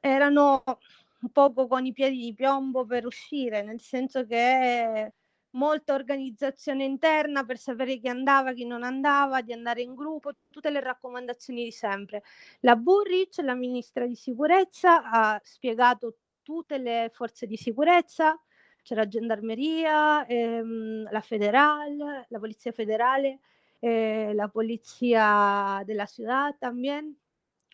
[0.00, 5.12] erano un poco con i piedi di piombo per uscire, nel senso che
[5.52, 10.70] molta organizzazione interna per sapere chi andava, chi non andava, di andare in gruppo, tutte
[10.70, 12.22] le raccomandazioni di sempre.
[12.60, 18.38] La Burrich, la ministra di sicurezza, ha spiegato tutte le forze di sicurezza,
[18.82, 23.40] c'era gendarmeria, ehm, la federale, la polizia federale,
[23.78, 27.14] eh, la polizia della città también,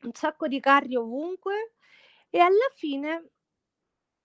[0.03, 1.73] un sacco di carri ovunque.
[2.31, 3.31] E alla fine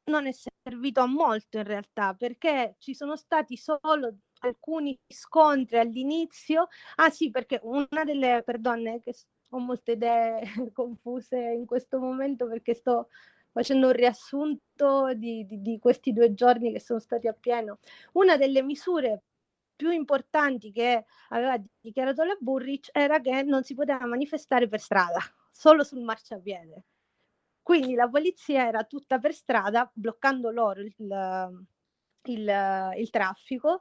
[0.06, 6.68] non è servito a molto in realtà perché ci sono stati solo alcuni scontri all'inizio.
[6.96, 9.14] Ah sì, perché una delle, perdone che
[9.50, 10.42] ho molte idee
[10.74, 13.10] confuse in questo momento perché sto
[13.52, 17.80] facendo un riassunto di, di, di questi due giorni che sono stati a pieno.
[18.14, 19.24] Una delle misure
[19.76, 25.20] più importanti che aveva dichiarato la Burrich era che non si poteva manifestare per strada,
[25.52, 26.84] solo sul marciapiede.
[27.64, 30.94] Quindi la polizia era tutta per strada, bloccando loro il,
[32.24, 33.80] il, il traffico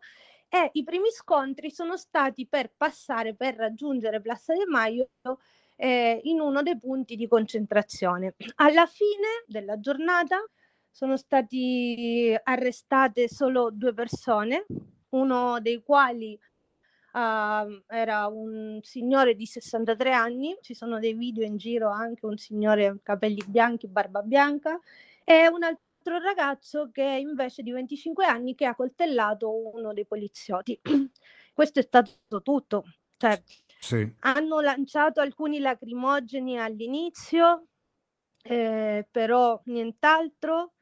[0.49, 5.11] e i primi scontri sono stati per passare, per raggiungere Piazza de Maio
[5.77, 8.37] eh, in uno dei punti di concentrazione.
[8.57, 10.39] Alla fine della giornata
[10.89, 14.67] sono stati arrestate solo due persone,
[15.11, 16.39] uno dei quali
[17.13, 22.39] Uh, era un signore di 63 anni, ci sono dei video in giro anche un
[22.39, 24.81] signore capelli bianchi, barba bianca
[25.23, 30.81] e un altro ragazzo che invece di 25 anni che ha coltellato uno dei poliziotti.
[31.53, 32.85] Questo è stato tutto.
[33.19, 33.43] Cioè,
[33.79, 34.11] sì.
[34.21, 37.67] Hanno lanciato alcuni lacrimogeni all'inizio,
[38.43, 40.73] eh, però nient'altro.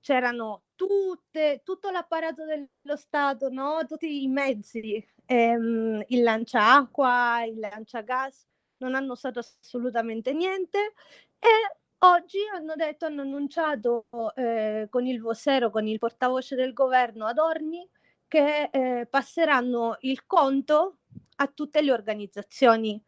[0.00, 3.84] c'erano tutte, tutto l'apparato dello Stato, no?
[3.86, 8.46] tutti i mezzi, ehm, il lanciacqua, il lanciagas,
[8.78, 10.94] non hanno usato assolutamente niente
[11.38, 11.48] e
[11.98, 17.88] oggi hanno detto, hanno annunciato eh, con il vocero, con il portavoce del governo Adorni,
[18.28, 20.98] che eh, passeranno il conto
[21.36, 23.02] a tutte le organizzazioni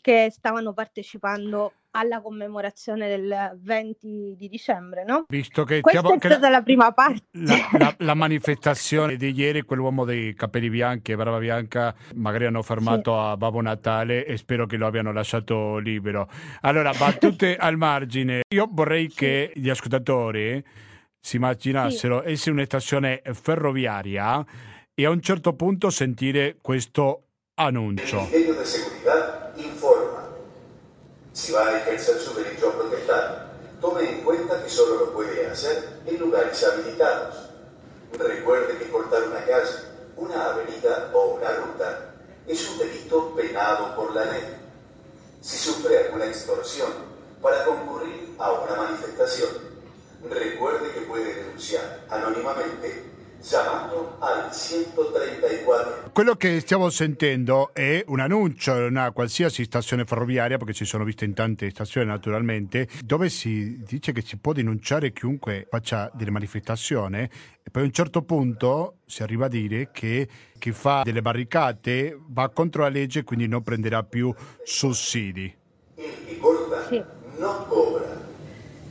[0.00, 5.24] che stavano partecipando alla commemorazione del 20 di dicembre, no?
[5.28, 7.22] Visto che, Questa siamo- è che stata la, la prima parte.
[7.32, 12.62] la- la- la manifestazione di ieri, quell'uomo dei capelli bianchi e barba bianca, magari hanno
[12.62, 16.28] fermato a Babbo Natale e spero che lo abbiano lasciato libero.
[16.60, 19.16] Allora, battute al margine, io vorrei Sì.
[19.16, 20.62] che gli ascoltatori
[21.20, 24.44] si immaginassero essere una stazione ferroviaria
[24.94, 27.24] e a un certo punto sentire questo
[27.54, 28.20] annuncio.
[28.32, 28.56] Informa.
[31.38, 35.46] Si va a ejercer su derecho a protestar, tome en cuenta que solo lo puede
[35.46, 37.36] hacer en lugares habilitados.
[38.12, 39.70] Recuerde que cortar una calle,
[40.16, 42.10] una avenida o una ruta
[42.44, 44.56] es un delito penado por la ley.
[45.40, 46.90] Si sufre alguna extorsión
[47.40, 49.50] para concurrir a una manifestación,
[50.28, 53.07] recuerde que puede denunciar anónimamente
[53.40, 56.10] llamando al 134.
[56.12, 61.04] Quello che stiamo sentendo è un annuncio in una qualsiasi stazione ferroviaria, perché ci sono
[61.04, 66.30] viste in tante stazioni naturalmente, dove si dice che si può denunciare chiunque faccia delle
[66.30, 70.26] manifestazioni e poi a un certo punto si arriva a dire che
[70.58, 74.34] chi fa delle barricate va contro la legge e quindi non prenderà più
[74.64, 75.54] sussidi.
[75.94, 77.02] Que corta Sì.
[77.38, 78.26] no cobra.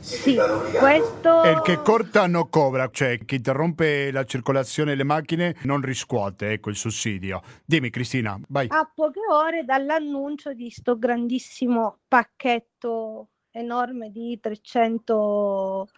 [0.00, 0.36] Sì,
[0.78, 1.42] questo...
[1.42, 6.52] E il che corta non cobra, cioè chi interrompe la circolazione delle macchine non riscuote
[6.52, 7.42] ecco, il sussidio.
[7.64, 8.66] Dimmi Cristina, vai.
[8.70, 15.88] a poche ore dall'annuncio di sto grandissimo pacchetto enorme di 300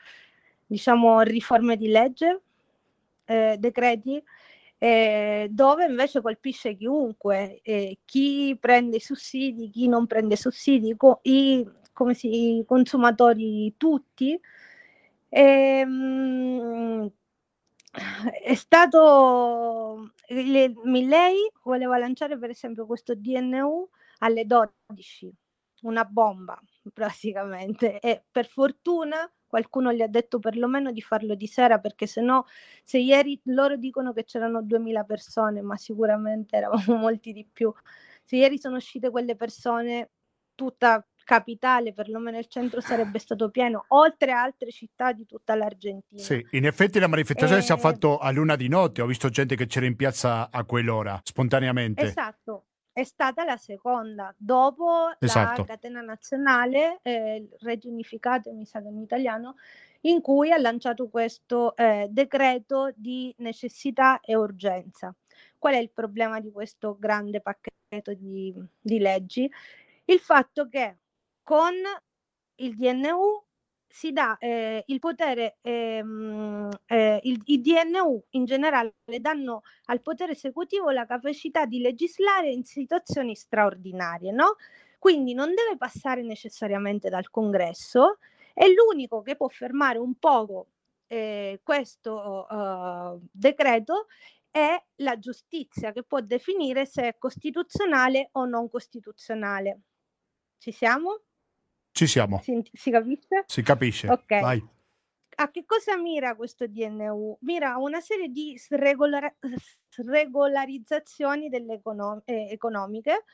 [0.66, 2.40] diciamo riforme di legge
[3.24, 4.22] eh, decreti
[4.78, 11.18] eh, dove invece colpisce chiunque eh, chi prende i sussidi chi non prende sussidi co-
[11.24, 11.68] i,
[12.00, 14.40] come i consumatori tutti.
[15.28, 17.10] Ehm,
[18.42, 23.86] è stato il Milley voleva lanciare per esempio questo DNU
[24.20, 25.30] alle 12,
[25.82, 26.58] una bomba
[26.94, 32.20] praticamente e per fortuna qualcuno gli ha detto perlomeno di farlo di sera perché se
[32.22, 32.46] no
[32.84, 37.70] se ieri loro dicono che c'erano 2000 persone ma sicuramente eravamo molti di più.
[38.24, 40.10] Se ieri sono uscite quelle persone
[40.54, 46.20] tutta capitale perlomeno il centro sarebbe stato pieno oltre a altre città di tutta l'Argentina
[46.20, 49.28] Sì, in effetti la manifestazione si è Eh, fatto a luna di notte, ho visto
[49.28, 52.02] gente che c'era in piazza a quell'ora, spontaneamente.
[52.02, 55.60] Esatto, è stata la seconda, dopo Esatto.
[55.60, 59.54] la catena nazionale, eh, il Reggio Unificato, mi sa che in italiano,
[60.00, 65.14] in cui ha lanciato questo eh, decreto di necessità e urgenza.
[65.56, 69.48] Qual è il problema di questo grande pacchetto di, di leggi?
[70.06, 70.96] Il fatto che
[71.50, 71.74] con
[72.60, 73.42] il DNU
[73.88, 80.90] si dà eh, il potere, ehm, eh, i DNU in generale danno al potere esecutivo
[80.90, 84.58] la capacità di legislare in situazioni straordinarie, no?
[84.96, 88.18] Quindi non deve passare necessariamente dal congresso,
[88.54, 90.68] è l'unico che può fermare un poco
[91.08, 94.06] eh, questo eh, decreto
[94.52, 99.80] è la giustizia che può definire se è costituzionale o non costituzionale.
[100.58, 101.22] Ci siamo?
[101.92, 103.44] Ci siamo, Si, si capisce?
[103.46, 104.08] si capisce.
[104.08, 104.40] Ok.
[104.40, 104.64] Vai.
[105.36, 107.38] A che cosa mira questo DNU?
[107.42, 109.34] Mira a una serie di sregolara-
[109.88, 113.24] sregolarizzazioni delle econo- eh, economiche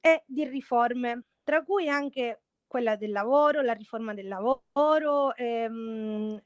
[0.00, 6.40] e di riforme, tra cui anche quella del lavoro, la riforma del lavoro, ehm,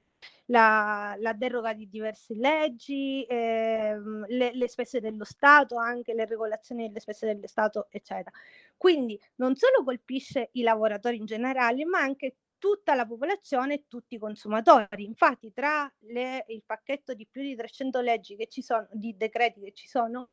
[0.50, 6.86] la, la deroga di diverse leggi, ehm, le, le spese dello Stato, anche le regolazioni
[6.88, 8.30] delle spese dello Stato, eccetera.
[8.76, 14.16] Quindi non solo colpisce i lavoratori in generale, ma anche tutta la popolazione e tutti
[14.16, 15.04] i consumatori.
[15.04, 19.60] Infatti, tra le- il pacchetto di più di 300 leggi che ci sono, di decreti
[19.60, 20.28] che ci sono,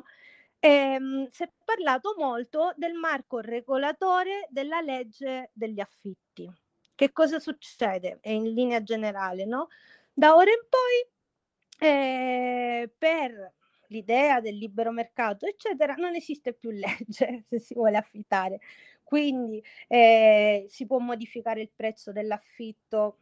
[0.60, 6.50] ehm, si è parlato molto del marco regolatore della legge degli affitti.
[6.96, 8.18] Che cosa succede?
[8.22, 9.68] È in linea generale, no?
[10.20, 13.54] Da ora in poi, eh, per
[13.90, 18.60] l'idea del libero mercato, eccetera, non esiste più legge se si vuole affittare.
[19.04, 23.20] Quindi eh, si può modificare il prezzo dell'affitto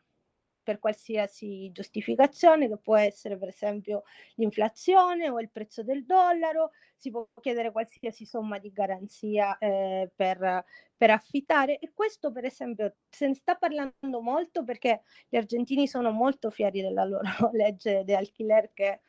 [0.66, 4.04] per qualsiasi giustificazione, che può essere per esempio
[4.36, 10.66] l'inflazione o il prezzo del dollaro, si può chiedere qualsiasi somma di garanzia eh, per,
[10.98, 16.12] per affittare e questo per esempio se ne sta parlando molto perché gli argentini sono
[16.12, 17.22] molto fieri della loro
[17.54, 19.02] legge di alquiler che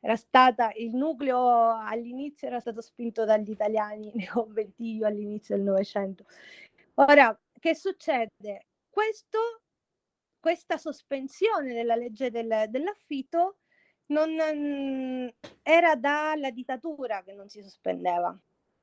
[0.00, 6.24] era stata il nucleo all'inizio era stato spinto dagli italiani nei conventillo all'inizio del Novecento.
[6.94, 8.66] Ora, che succede?
[8.90, 9.38] Questo
[10.40, 13.58] questa sospensione della legge del, dell'affitto
[14.06, 15.28] non mm,
[15.62, 18.36] era dalla dittatura che non si sospendeva.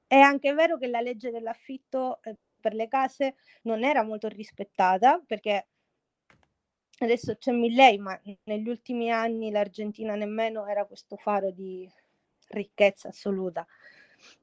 [0.08, 5.22] È anche vero che la legge dell'affitto eh, per le case non era molto rispettata
[5.26, 5.68] perché
[7.00, 11.90] adesso c'è Milley, ma negli ultimi anni l'Argentina nemmeno era questo faro di
[12.50, 13.66] ricchezza assoluta.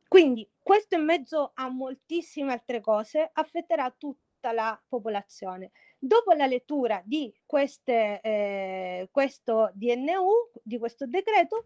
[0.07, 5.71] Quindi questo in mezzo a moltissime altre cose affetterà tutta la popolazione.
[6.05, 11.63] Dopo la lettura di queste, eh, questo DNU, di questo decreto,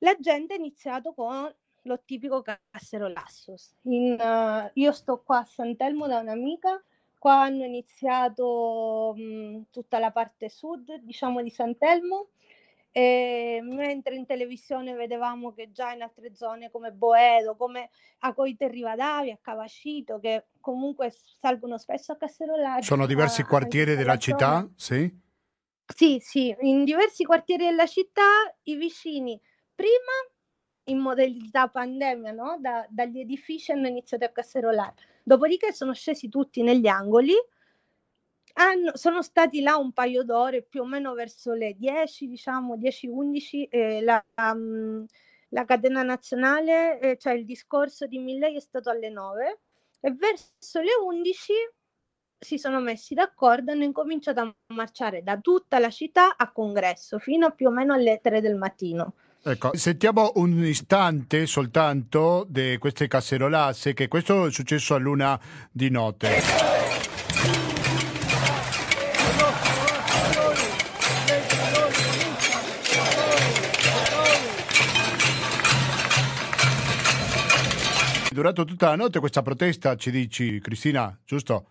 [0.00, 1.50] la gente ha iniziato con
[1.84, 2.44] lo tipico
[3.08, 3.74] Lassos.
[3.84, 6.84] In, uh, io sto qua a Sant'Elmo da un'amica,
[7.18, 12.28] qua hanno iniziato mh, tutta la parte sud, diciamo, di Sant'Elmo,
[12.94, 17.88] e mentre in televisione vedevamo che già in altre zone come Boedo, come
[18.20, 22.82] a Coite Rivadavia, a Cavacito, che comunque salgono spesso a Casserolari.
[22.82, 25.10] Sono diversi quartieri della città, sì?
[25.94, 28.22] Sì, sì, in diversi quartieri della città
[28.64, 29.40] i vicini
[29.74, 30.12] prima
[30.84, 32.58] in modalità pandemia, no?
[32.60, 37.34] da, dagli edifici hanno iniziato a casserolare, dopodiché sono scesi tutti negli angoli
[38.54, 43.66] hanno, sono stati là un paio d'ore, più o meno verso le 10, diciamo 10-11,
[43.68, 45.04] eh, la, um,
[45.48, 49.58] la, catena nazionale, eh, cioè il discorso di Milley è stato alle 9
[50.00, 51.52] e verso le 11
[52.42, 57.18] si sono messi d'accordo e hanno incominciato a marciare da tutta la città a congresso
[57.20, 59.14] fino più o meno alle 3 del mattino.
[59.44, 65.38] Ecco, sentiamo un istante soltanto di queste casserolasse, che questo è successo a luna
[65.70, 66.81] di notte.
[78.42, 81.66] Durato tutta la notte questa protesta, ci dici Cristina, giusto?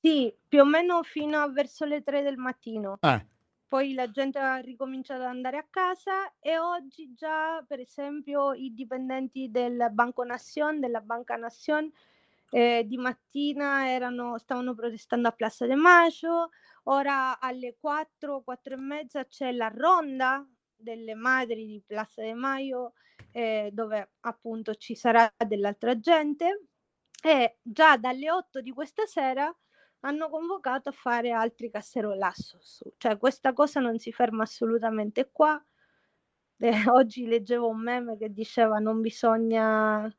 [0.00, 2.98] Sì, più o meno fino a verso le 3 del mattino.
[3.00, 3.26] Eh.
[3.68, 8.74] Poi la gente ha ricominciato ad andare a casa e oggi già, per esempio, i
[8.74, 11.88] dipendenti del Banco Nación, della Banca Nación,
[12.50, 16.50] eh, di mattina erano, stavano protestando a Plaza de Mayo,
[16.84, 20.44] ora alle 4, 4 e mezza c'è la ronda
[20.80, 22.92] delle madri di Plaza de Mayo
[23.32, 26.66] eh, dove appunto ci sarà dell'altra gente
[27.22, 29.54] e già dalle 8 di questa sera
[30.00, 32.82] hanno convocato a fare altri casserolazos.
[32.96, 35.62] Cioè questa cosa non si ferma assolutamente qua.
[36.62, 40.14] Eh, oggi leggevo un meme che diceva non bisogna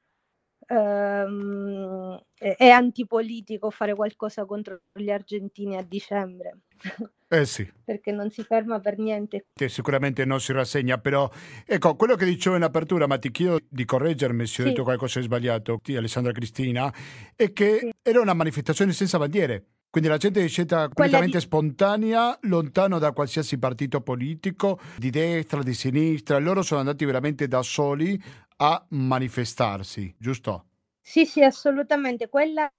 [0.65, 6.61] ehm, è antipolitico fare qualcosa contro gli argentini a dicembre.
[7.33, 7.65] Eh sì.
[7.85, 9.45] Perché non si ferma per niente.
[9.67, 11.31] Sicuramente non si rassegna, però
[11.65, 14.71] ecco, quello che dicevo in apertura, ma ti chiedo di correggermi se ho sì.
[14.71, 16.93] detto qualcosa di sbagliato, di Alessandra Cristina,
[17.33, 17.91] è che sì.
[18.01, 19.65] era una manifestazione senza bandiere.
[19.89, 21.43] Quindi la gente è scelta completamente di...
[21.43, 26.37] spontanea, lontano da qualsiasi partito politico, di destra, di sinistra.
[26.37, 28.21] Loro sono andati veramente da soli
[28.57, 30.65] a manifestarsi, giusto?
[30.99, 32.27] Sì, sì, assolutamente.
[32.27, 32.69] Quella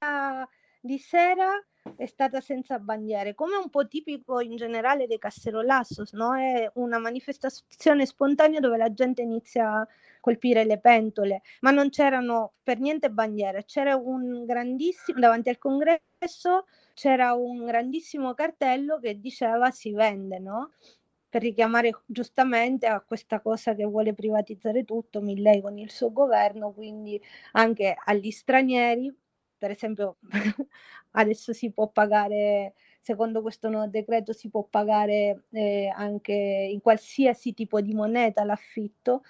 [0.79, 1.53] di sera
[1.97, 6.35] è stata senza bandiere, come un po' tipico in generale dei Casterolassos, no?
[6.37, 9.89] È una manifestazione spontanea dove la gente inizia a
[10.21, 16.67] colpire le pentole, ma non c'erano per niente bandiere, c'era un grandissimo, davanti al congresso
[16.95, 20.71] c'era un grandissimo cartello che diceva si vende, no?
[21.33, 26.73] per richiamare giustamente a questa cosa che vuole privatizzare tutto Milley con il suo governo,
[26.73, 27.19] quindi
[27.53, 29.11] anche agli stranieri,
[29.63, 30.17] per esempio
[31.13, 37.55] adesso si può pagare, secondo questo nuovo decreto, si può pagare eh, anche in qualsiasi
[37.55, 39.23] tipo di moneta l'affitto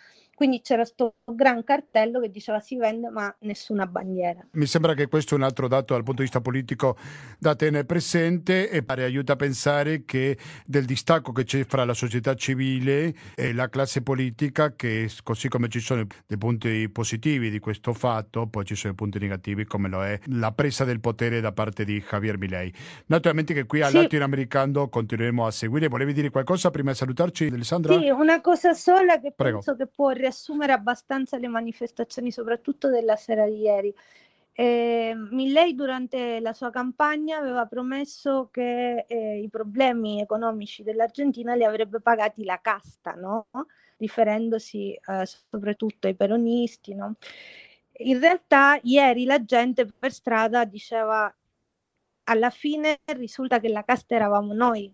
[0.43, 4.45] quindi c'era questo gran cartello che diceva si vende ma nessuna bandiera.
[4.55, 6.97] Mi sembra che questo è un altro dato dal punto di vista politico
[7.38, 10.36] da tenere presente e aiuta a pensare che
[10.66, 15.68] del distacco che c'è fra la società civile e la classe politica, che così come
[15.68, 20.03] ci sono dei punti positivi di questo fatto, poi ci sono punti negativi come lo
[20.03, 22.74] è la presa del potere da parte di Javier Milei.
[23.07, 23.97] Naturalmente che qui al sì.
[23.99, 25.86] latinoamericano continueremo a seguire.
[25.86, 27.97] Volevi dire qualcosa prima di salutarci, Alessandra?
[27.97, 29.59] Sì, una cosa sola che Prego.
[29.59, 33.95] penso che può riassumere riassumere abbastanza le manifestazioni, soprattutto della sera di ieri.
[34.55, 41.64] E Milley durante la sua campagna aveva promesso che eh, i problemi economici dell'Argentina li
[41.64, 43.47] avrebbe pagati la casta, no?
[43.99, 46.95] riferendosi eh, soprattutto ai peronisti.
[46.95, 47.14] No?
[47.99, 51.35] In realtà ieri la gente per strada diceva
[52.24, 54.93] alla fine risulta che la casta eravamo noi.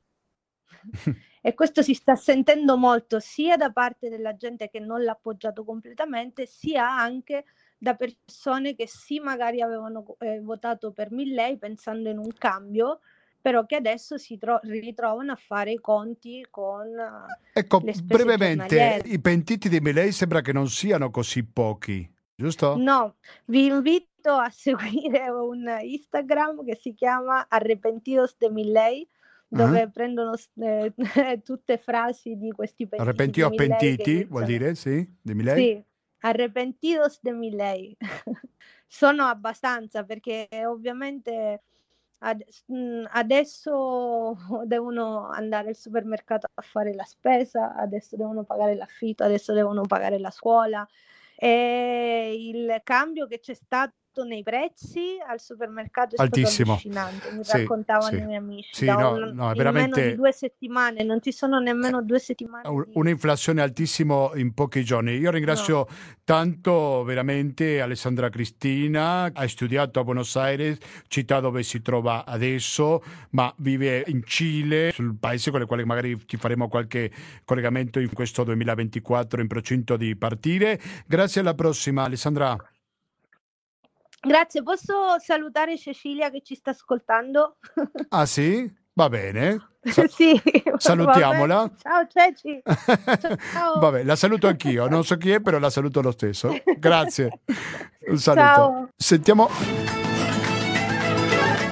[1.48, 5.64] e questo si sta sentendo molto sia da parte della gente che non l'ha appoggiato
[5.64, 7.46] completamente, sia anche
[7.78, 13.00] da persone che sì magari avevano eh, votato per Milley pensando in un cambio,
[13.40, 16.86] però che adesso si tro- ritrovano a fare i conti con
[17.54, 22.76] Ecco, le spese brevemente, i pentiti di Milei sembra che non siano così pochi, giusto?
[22.76, 23.14] No,
[23.46, 29.08] vi invito a seguire un Instagram che si chiama Arrepentidos de Milley,
[29.48, 29.88] dove Ah.
[29.88, 30.92] prendono eh,
[31.42, 33.08] tutte frasi di questi pentiti.
[33.08, 35.56] Arrepentiti o pentiti, vuol dire, sì, di Milei?
[35.56, 35.84] Sì,
[36.20, 37.96] arrepentidos de Milley.
[38.86, 41.62] Sono abbastanza perché ovviamente
[42.18, 49.24] ad- mh, adesso devono andare al supermercato a fare la spesa, adesso devono pagare l'affitto,
[49.24, 50.86] adesso devono pagare la scuola
[51.36, 53.94] e il cambio che c'è stato
[54.24, 56.76] nei prezzi al supermercato è Altissimo.
[56.76, 58.16] stato allucinante, mi Sì, raccontavano sì.
[58.22, 58.68] i miei amici.
[58.72, 62.02] Sì, da no, un- no, in meno veramente- di due settimane, non ci sono nemmeno
[62.02, 62.68] due settimane.
[62.68, 65.12] Un- di- Un'inflazione altissima in pochi giorni.
[65.16, 65.86] Io ringrazio
[66.24, 73.52] tanto veramente Alessandra Cristina, ha studiato a Buenos Aires, città dove si trova adesso, ma
[73.58, 77.10] vive in Cile, sul paese con il quale magari ci faremo qualche
[77.44, 80.78] collegamento in questo 2024 in procinto di partire.
[81.06, 82.56] Grazie alla prossima Alessandra.
[84.20, 87.56] Grazie, posso salutare Cecilia che ci sta ascoltando?
[88.10, 88.70] Ah sì?
[88.94, 89.56] Va bene.
[89.82, 90.40] Sa- sì.
[90.76, 91.54] salutiamola.
[91.54, 91.74] vabbè.
[91.80, 92.60] Ciao Ceci.
[93.52, 93.78] Ciao.
[93.78, 96.52] Vabbè, la saluto anch'io, non so chi è, però la saluto lo stesso.
[96.78, 97.40] Grazie.
[98.08, 98.42] Un saluto.
[98.42, 98.88] Ciao.
[98.96, 99.48] Sentiamo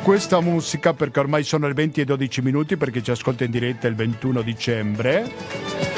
[0.05, 3.89] questa musica perché ormai sono le 20 e 12 minuti perché ci ascolta in diretta
[3.89, 5.96] il 21 dicembre.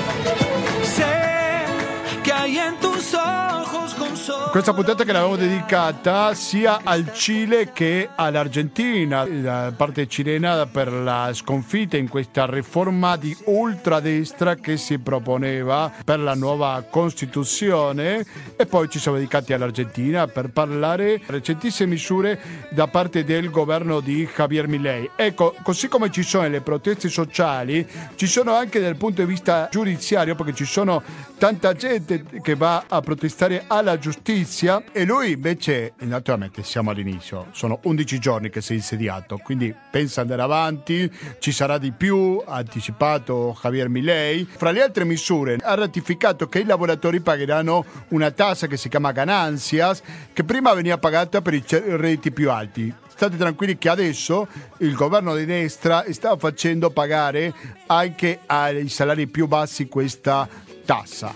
[4.51, 11.31] Questa puntata che l'avevo dedicata sia al Cile che all'Argentina, la parte cilena per la
[11.33, 18.25] sconfitta in questa riforma di ultradestra che si proponeva per la nuova Costituzione.
[18.57, 22.41] E poi ci siamo dedicati all'Argentina per parlare recentissime misure
[22.71, 25.11] da parte del governo di Javier Milei.
[25.15, 29.69] Ecco, così come ci sono le proteste sociali, ci sono anche dal punto di vista
[29.71, 31.03] giudiziario perché ci sono
[31.39, 37.79] tanta gente che va a protestare alla giustizia e lui invece, naturalmente siamo all'inizio, sono
[37.85, 42.57] 11 giorni che si è insediato, quindi pensa andare avanti, ci sarà di più, ha
[42.57, 44.45] anticipato Javier Milei.
[44.45, 49.13] Fra le altre misure ha ratificato che i lavoratori pagheranno una tassa che si chiama
[49.13, 50.03] ganancias,
[50.33, 52.93] che prima veniva pagata per i redditi più alti.
[53.07, 54.47] State tranquilli che adesso
[54.79, 57.53] il governo di destra sta facendo pagare
[57.87, 60.49] anche ai salari più bassi questa
[60.89, 61.35] tassa.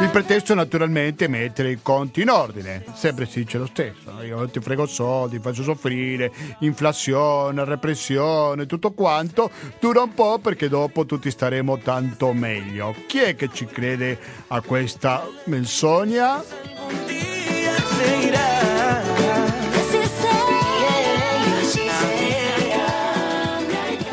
[0.00, 4.48] Il pretesto naturalmente è mettere i conti in ordine, sempre si dice lo stesso, io
[4.48, 6.30] ti frego soldi, faccio soffrire,
[6.60, 12.94] inflazione, repressione, tutto quanto, dura un po' perché dopo tutti staremo tanto meglio.
[13.08, 14.16] Chi è che ci crede
[14.46, 16.40] a questa menzogna?
[17.98, 18.55] un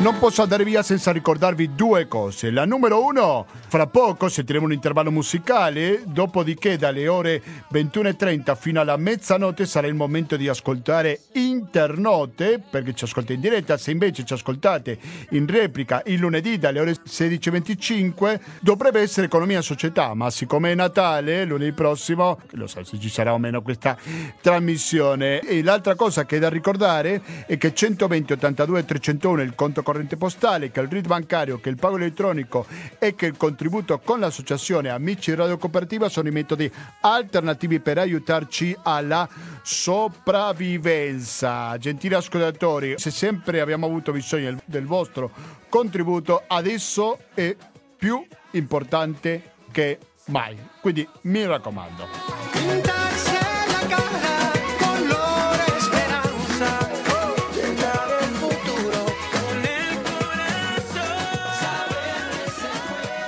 [0.04, 2.50] Non posso andare via senza ricordarvi due cose.
[2.50, 7.42] La numero uno, fra poco sentiremo un intervallo musicale, dopodiché dalle ore
[7.72, 13.78] 21.30 fino alla mezzanotte sarà il momento di ascoltare Internote, perché ci ascoltate in diretta,
[13.78, 14.98] se invece ci ascoltate
[15.30, 20.74] in replica il lunedì dalle ore 16.25 dovrebbe essere Economia e Società, ma siccome è
[20.74, 23.96] Natale, lunedì prossimo, lo so se ci sarà o meno questa
[24.42, 25.40] trasmissione.
[25.40, 29.82] E l'altra cosa che è da ricordare è che 120 82 301 è il conto
[29.82, 32.64] corrente postale, che il RID bancario, che il pago elettronico
[32.98, 36.70] e che il contributo con l'associazione Amici Radio Cooperativa sono i metodi
[37.00, 39.28] alternativi per aiutarci alla
[39.62, 41.76] sopravvivenza.
[41.78, 45.30] Gentili ascoltatori, se sempre abbiamo avuto bisogno del vostro
[45.68, 47.54] contributo, adesso è
[47.96, 50.56] più importante che mai.
[50.80, 53.03] Quindi mi raccomando.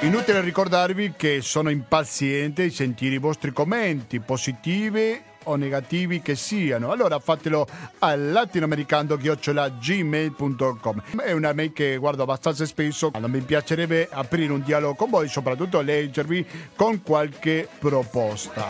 [0.07, 6.93] Inutile ricordarvi che sono impaziente di sentire i vostri commenti, positivi o negativi che siano.
[6.93, 7.67] Allora fatelo
[7.99, 13.11] al latinoamericano-gmail.com È una mail che guardo abbastanza spesso.
[13.19, 16.47] Non mi piacerebbe aprire un dialogo con voi, soprattutto leggervi
[16.77, 18.65] con qualche proposta.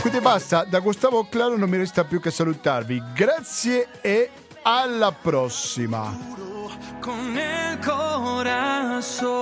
[0.00, 3.02] Quindi basta, da Gustavo Claro non mi resta più che salutarvi.
[3.12, 4.30] Grazie e
[4.62, 6.51] alla prossima.
[7.02, 9.32] con el corazón.